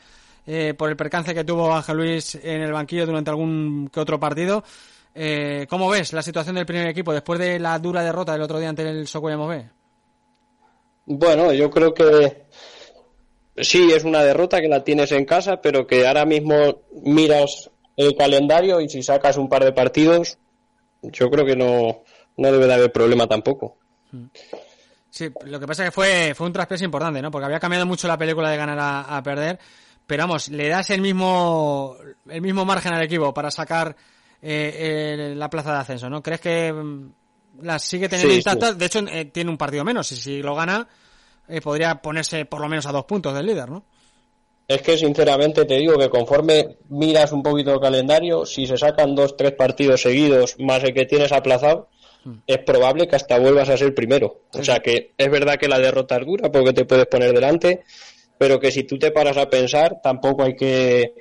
[0.46, 4.18] eh, por el percance que tuvo Ángel Luis en el banquillo durante algún que otro
[4.18, 4.64] partido.
[5.20, 8.60] Eh, ¿Cómo ves la situación del primer equipo después de la dura derrota del otro
[8.60, 9.68] día ante el Socuellamos B?
[11.06, 12.44] Bueno, yo creo que
[13.56, 18.14] sí, es una derrota que la tienes en casa, pero que ahora mismo miras el
[18.14, 20.38] calendario y si sacas un par de partidos,
[21.02, 22.04] yo creo que no,
[22.36, 23.76] no debe de haber problema tampoco.
[25.10, 27.32] Sí, lo que pasa es que fue, fue un traspeso importante, ¿no?
[27.32, 29.58] Porque había cambiado mucho la película de ganar a, a perder,
[30.06, 31.96] pero vamos, le das el mismo,
[32.28, 33.96] el mismo margen al equipo para sacar
[34.42, 36.22] eh, eh, la plaza de ascenso, ¿no?
[36.22, 36.74] ¿Crees que
[37.62, 38.72] la sigue teniendo Sí, intacta?
[38.72, 38.78] sí.
[38.78, 40.86] De hecho, eh, tiene un partido menos y si lo gana,
[41.48, 43.84] eh, podría ponerse por lo menos a dos puntos del líder, ¿no?
[44.68, 49.14] Es que sinceramente te digo que conforme miras un poquito el calendario, si se sacan
[49.14, 51.88] dos, tres partidos seguidos más el que tienes aplazado,
[52.46, 54.42] es probable que hasta vuelvas a ser primero.
[54.52, 57.82] O sea que es verdad que la derrota es dura porque te puedes poner delante,
[58.36, 61.14] pero que si tú te paras a pensar, tampoco hay que,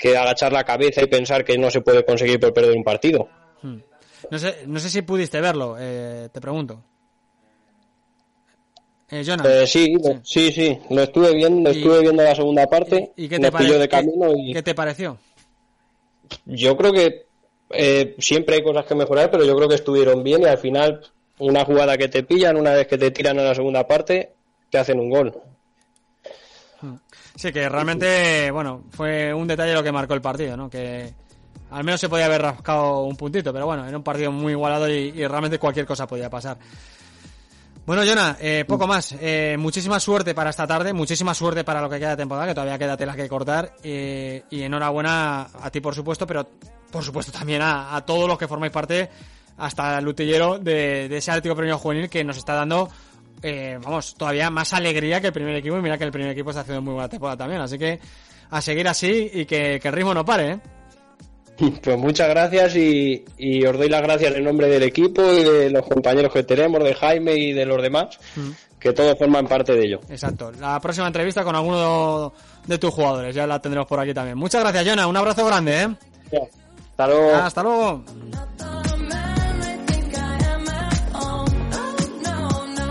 [0.00, 3.28] que agachar la cabeza y pensar que no se puede conseguir por perder un partido.
[3.62, 3.78] Hmm.
[4.30, 6.82] No sé, no sé si pudiste verlo, eh, te pregunto.
[9.12, 9.24] Eh.
[9.44, 13.28] Eh, sí, lo- sí, sí, lo estuve viendo, Y- estuve viendo la segunda parte, ¿Y
[13.28, 15.18] qué te, pare- pilló de qué- camino y qué te pareció?
[16.46, 17.26] yo creo que
[17.72, 21.00] eh, siempre hay cosas que mejorar, pero yo creo que estuvieron bien y al final
[21.38, 24.32] una jugada que te pillan, una vez que te tiran a la segunda parte,
[24.70, 25.34] te hacen un gol.
[27.34, 30.68] Sí, que realmente, bueno, fue un detalle lo que marcó el partido, ¿no?
[30.68, 31.12] Que
[31.70, 34.88] al menos se podía haber rascado un puntito, pero bueno, era un partido muy igualado
[34.88, 36.58] y, realmente cualquier cosa podía pasar.
[37.86, 39.16] Bueno, Jonah, eh, poco más.
[39.20, 42.54] Eh, muchísima suerte para esta tarde, muchísima suerte para lo que queda de temporada, que
[42.54, 43.74] todavía queda tela que cortar.
[43.82, 46.46] eh, y enhorabuena a ti, por supuesto, pero
[46.90, 49.08] por supuesto también a, todos los que formáis parte,
[49.56, 52.88] hasta el lutillero de, de ese Atlético Premio Juvenil que nos está dando,
[53.42, 55.78] eh, vamos, todavía más alegría que el primer equipo.
[55.78, 57.60] Y mira que el primer equipo está haciendo muy buena temporada también.
[57.60, 57.98] Así que
[58.50, 60.60] a seguir así y que, que el ritmo no pare, ¿eh?
[61.82, 65.70] Pues muchas gracias y, y os doy las gracias en nombre del equipo y de
[65.70, 68.18] los compañeros que tenemos, de Jaime y de los demás,
[68.78, 70.00] que todos forman parte de ello.
[70.08, 70.52] Exacto.
[70.58, 72.32] La próxima entrevista con alguno
[72.66, 74.38] de tus jugadores, ya la tendremos por aquí también.
[74.38, 75.06] Muchas gracias, Jonah.
[75.06, 75.88] Un abrazo grande, ¿eh?
[76.90, 77.34] Hasta luego.
[77.34, 78.04] Hasta luego.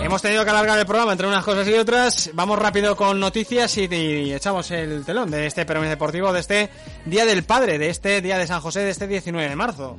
[0.09, 2.31] Hemos tenido que alargar el programa entre unas cosas y otras.
[2.33, 6.69] Vamos rápido con noticias y, echamos el telón de este premio deportivo, de este
[7.05, 9.97] Día del Padre, de este Día de San José, de este 19 de marzo.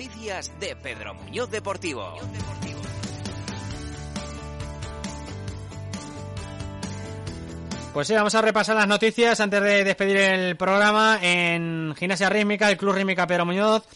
[0.00, 2.14] Noticias de Pedro Muñoz Deportivo.
[7.92, 11.18] Pues sí, vamos a repasar las noticias antes de despedir el programa.
[11.20, 13.86] En Gimnasia Rítmica, el Club Rítmica Pedro Muñoz,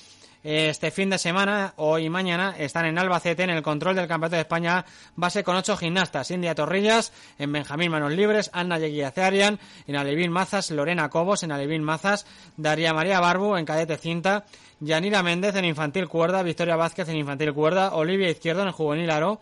[0.45, 4.37] este fin de semana, hoy y mañana, están en Albacete en el control del Campeonato
[4.37, 4.85] de España
[5.17, 6.31] base con ocho gimnastas.
[6.31, 11.83] India Torrillas, en Benjamín Manos Libres, Anna Yeguiacearian, en Alevín Mazas, Lorena Cobos, en Alevín
[11.83, 12.27] Mazas,
[12.59, 14.45] Daría María Barbu, en Cadete Cinta,
[14.85, 19.41] Yanira Méndez en Infantil Cuerda, Victoria Vázquez en Infantil Cuerda, Olivia Izquierdo en Juvenil Aro,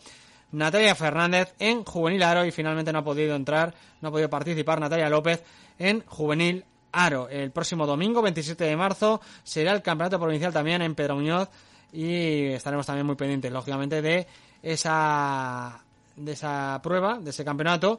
[0.52, 4.81] Natalia Fernández en Juvenil Aro y finalmente no ha podido entrar, no ha podido participar
[4.81, 5.43] Natalia López
[5.78, 7.28] en Juvenil Aro.
[7.28, 11.48] El próximo domingo, 27 de marzo, será el campeonato provincial también en Pedro Muñoz
[11.93, 14.27] y estaremos también muy pendientes, lógicamente, de
[14.62, 15.82] esa,
[16.16, 17.98] de esa prueba, de ese campeonato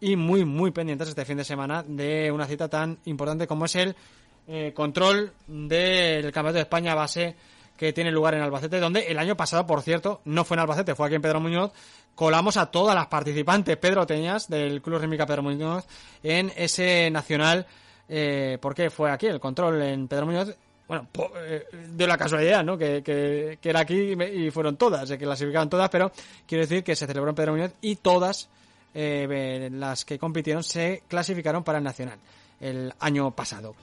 [0.00, 3.76] y muy, muy pendientes este fin de semana de una cita tan importante como es
[3.76, 3.94] el
[4.48, 7.34] eh, control del Campeonato de España base
[7.76, 10.94] que tiene lugar en Albacete, donde el año pasado, por cierto, no fue en Albacete,
[10.94, 11.72] fue aquí en Pedro Muñoz,
[12.14, 15.84] colamos a todas las participantes pedroteñas del Club Rítmica Pedro Muñoz
[16.22, 17.66] en ese nacional,
[18.08, 20.54] eh, porque fue aquí el control en Pedro Muñoz,
[20.86, 21.64] bueno, po- eh,
[21.94, 22.76] dio la casualidad, ¿no?
[22.76, 26.12] Que, que- que era aquí y fueron todas, que clasificaron todas, pero
[26.46, 28.48] quiero decir que se celebró en Pedro Muñoz y todas
[28.94, 32.18] eh, las que compitieron se clasificaron para el Nacional
[32.60, 33.74] el año pasado.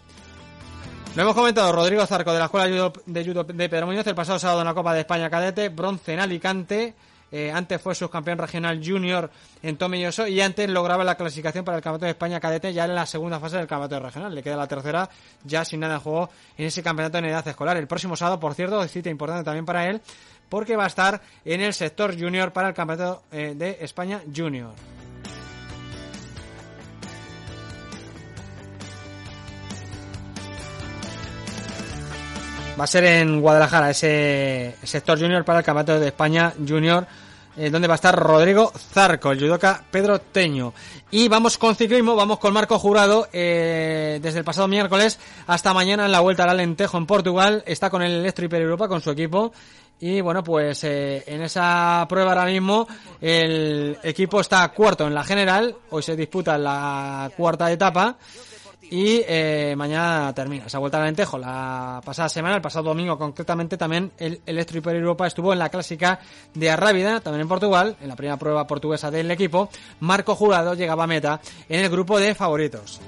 [1.15, 2.67] Lo hemos comentado, Rodrigo Zarco de la Escuela
[3.05, 6.13] de Judo de, Pedro Muñoz el pasado sábado en la Copa de España Cadete, bronce
[6.13, 6.93] en Alicante,
[7.31, 9.29] eh, antes fue subcampeón regional junior
[9.61, 12.95] en Tomelloso y antes lograba la clasificación para el Campeonato de España Cadete ya en
[12.95, 14.33] la segunda fase del Campeonato regional.
[14.33, 15.09] Le queda la tercera
[15.43, 17.77] ya sin nada en juego en ese campeonato en edad escolar.
[17.77, 20.01] El próximo sábado, por cierto, cita importante también para él,
[20.47, 24.71] porque va a estar en el sector junior para el Campeonato eh, de España Junior.
[32.79, 37.05] Va a ser en Guadalajara ese sector junior para el Campeonato de España Junior,
[37.57, 40.73] eh, donde va a estar Rodrigo Zarco, el judoka Pedro Teño.
[41.11, 46.05] Y vamos con ciclismo, vamos con Marco Jurado, eh, desde el pasado miércoles hasta mañana
[46.05, 47.63] en la Vuelta al Alentejo en Portugal.
[47.65, 49.51] Está con el Electro Hiper Europa, con su equipo.
[49.99, 52.87] Y bueno, pues eh, en esa prueba ahora mismo
[53.19, 55.75] el equipo está cuarto en la general.
[55.89, 58.15] Hoy se disputa la cuarta etapa.
[58.91, 61.37] Y eh, mañana termina esa vuelta al Alentejo.
[61.37, 65.69] La pasada semana, el pasado domingo concretamente, también el Electro Hiper Europa estuvo en la
[65.69, 66.19] clásica
[66.55, 69.69] de Arrábida, también en Portugal, en la primera prueba portuguesa del equipo.
[69.99, 72.99] Marco Jurado llegaba a meta en el grupo de favoritos.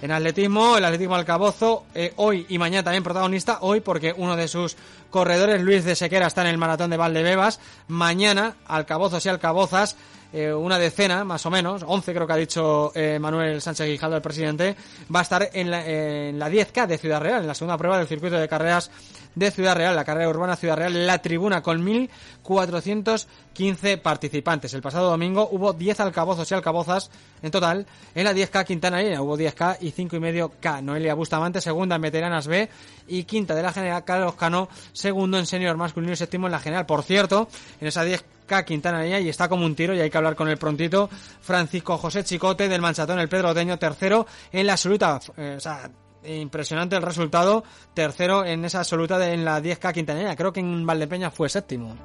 [0.00, 4.48] En atletismo, el atletismo Alcabozo, eh, hoy y mañana también protagonista, hoy porque uno de
[4.48, 4.76] sus
[5.10, 7.60] corredores, Luis de Sequera, está en el maratón de Valdebebas.
[7.86, 9.96] Mañana, Alcabozos y Alcabozas,
[10.32, 14.16] eh, una decena, más o menos, 11 creo que ha dicho eh, Manuel Sánchez Guijaldo,
[14.16, 14.76] el presidente,
[15.14, 17.98] va a estar en la, en la 10K de Ciudad Real, en la segunda prueba
[17.98, 18.90] del circuito de carreras
[19.34, 24.74] de Ciudad Real, la carrera urbana Ciudad Real, la tribuna con 1.415 participantes.
[24.74, 27.10] El pasado domingo hubo 10 alcabozos y alcabozas
[27.42, 27.86] en total.
[28.14, 30.82] En la 10K Quintana Arena hubo 10K y 5,5K.
[30.82, 32.68] Noelia Bustamante, segunda en veteranas B
[33.08, 34.04] y quinta de la general.
[34.04, 36.86] Carlos Cano, segundo en senior masculino y séptimo en la general.
[36.86, 37.48] Por cierto,
[37.80, 40.48] en esa 10K Quintana Arena y está como un tiro y hay que hablar con
[40.48, 41.08] el prontito.
[41.40, 45.20] Francisco José Chicote del Manchatón, el Pedro Teño, tercero en la absoluta.
[45.36, 45.90] eh, o sea,
[46.24, 47.64] impresionante el resultado.
[47.94, 50.36] Tercero en esa absoluta de, en la 10K Quintanilla.
[50.36, 51.96] Creo que en Valdepeña fue séptimo.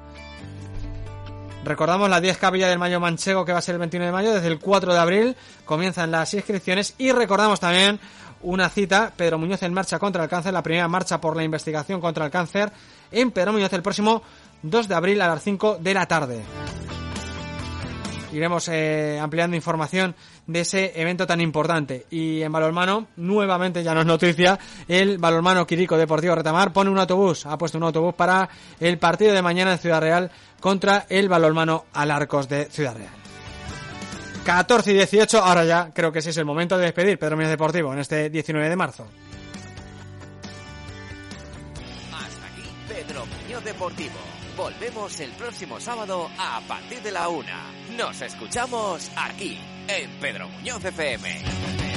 [1.64, 4.34] Recordamos la 10K Villa del Mayo Manchego que va a ser el 21 de mayo.
[4.34, 6.94] Desde el 4 de abril comienzan las inscripciones.
[6.98, 8.00] Y recordamos también
[8.42, 12.00] una cita, Pedro Muñoz en marcha contra el cáncer, la primera marcha por la investigación
[12.00, 12.72] contra el cáncer
[13.10, 14.22] en Pedro Muñoz el próximo
[14.62, 16.42] 2 de abril a las 5 de la tarde.
[18.32, 20.14] Iremos eh, ampliando información
[20.48, 22.06] de ese evento tan importante.
[22.10, 24.58] Y en balonmano, nuevamente ya no es noticia,
[24.88, 28.48] el balonmano Quirico Deportivo Retamar pone un autobús, ha puesto un autobús para
[28.80, 33.12] el partido de mañana en Ciudad Real contra el balonmano Alarcos de Ciudad Real.
[34.44, 37.50] 14 y 18, ahora ya creo que ese es el momento de despedir Pedro Muñoz
[37.50, 39.06] Deportivo en este 19 de marzo.
[42.14, 44.37] Hasta aquí Pedro Muñoz Deportivo.
[44.58, 47.70] Volvemos el próximo sábado a partir de la una.
[47.96, 49.56] Nos escuchamos aquí,
[49.86, 51.87] en Pedro Muñoz FM.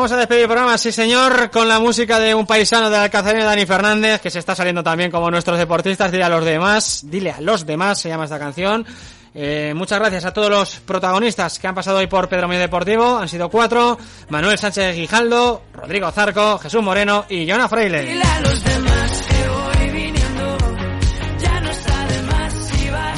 [0.00, 3.44] Vamos a despedir el programa, sí señor, con la música de un paisano de Alcacerena,
[3.44, 6.10] Dani Fernández, que se está saliendo también como nuestros deportistas.
[6.10, 8.86] Dile a los demás, dile a los demás, se llama esta canción.
[9.34, 13.18] Eh, muchas gracias a todos los protagonistas que han pasado hoy por Pedro Medio Deportivo.
[13.18, 13.98] Han sido cuatro.
[14.30, 18.22] Manuel Sánchez Guijaldo, Rodrigo Zarco, Jesús Moreno y Joana Freile.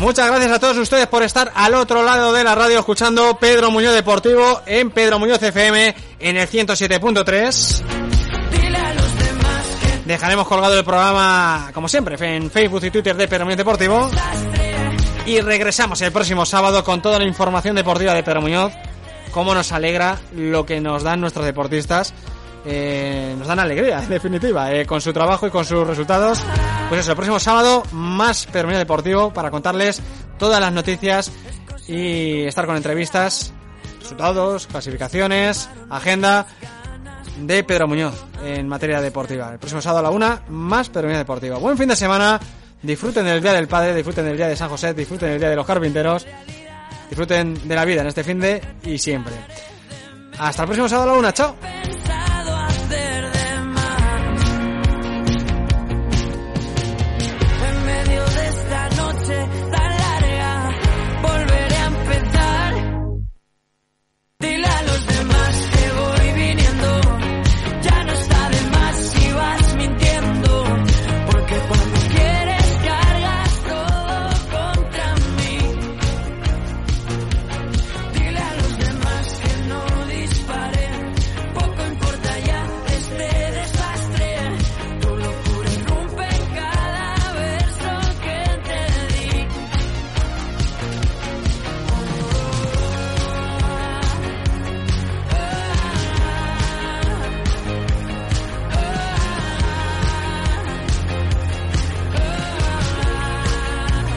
[0.02, 3.70] Muchas gracias a todos ustedes por estar al otro lado de la radio escuchando Pedro
[3.70, 7.82] Muñoz Deportivo en Pedro Muñoz FM en el 107.3.
[8.50, 13.16] Dile a los demás que Dejaremos colgado el programa, como siempre, en Facebook y Twitter
[13.16, 14.10] de Pedro Muñoz Deportivo.
[15.24, 18.72] Y regresamos el próximo sábado con toda la información deportiva de Pedro Muñoz.
[19.30, 22.12] Cómo nos alegra lo que nos dan nuestros deportistas.
[22.64, 26.42] Eh, nos dan alegría, en definitiva, eh, con su trabajo y con sus resultados.
[26.88, 30.00] Pues eso, el próximo sábado, más Pedro Muñoz Deportivo para contarles
[30.38, 31.32] todas las noticias
[31.88, 33.52] y estar con entrevistas,
[34.00, 36.46] resultados, clasificaciones, agenda
[37.38, 39.52] de Pedro Muñoz en materia deportiva.
[39.52, 41.58] El próximo sábado a la una, más Pedro Muñoz Deportivo.
[41.58, 42.38] Buen fin de semana.
[42.82, 45.56] Disfruten del Día del Padre, disfruten del Día de San José, disfruten del Día de
[45.56, 46.26] los Carpinteros,
[47.08, 49.34] disfruten de la vida en este fin de y siempre.
[50.38, 51.54] Hasta el próximo sábado a la una, chao.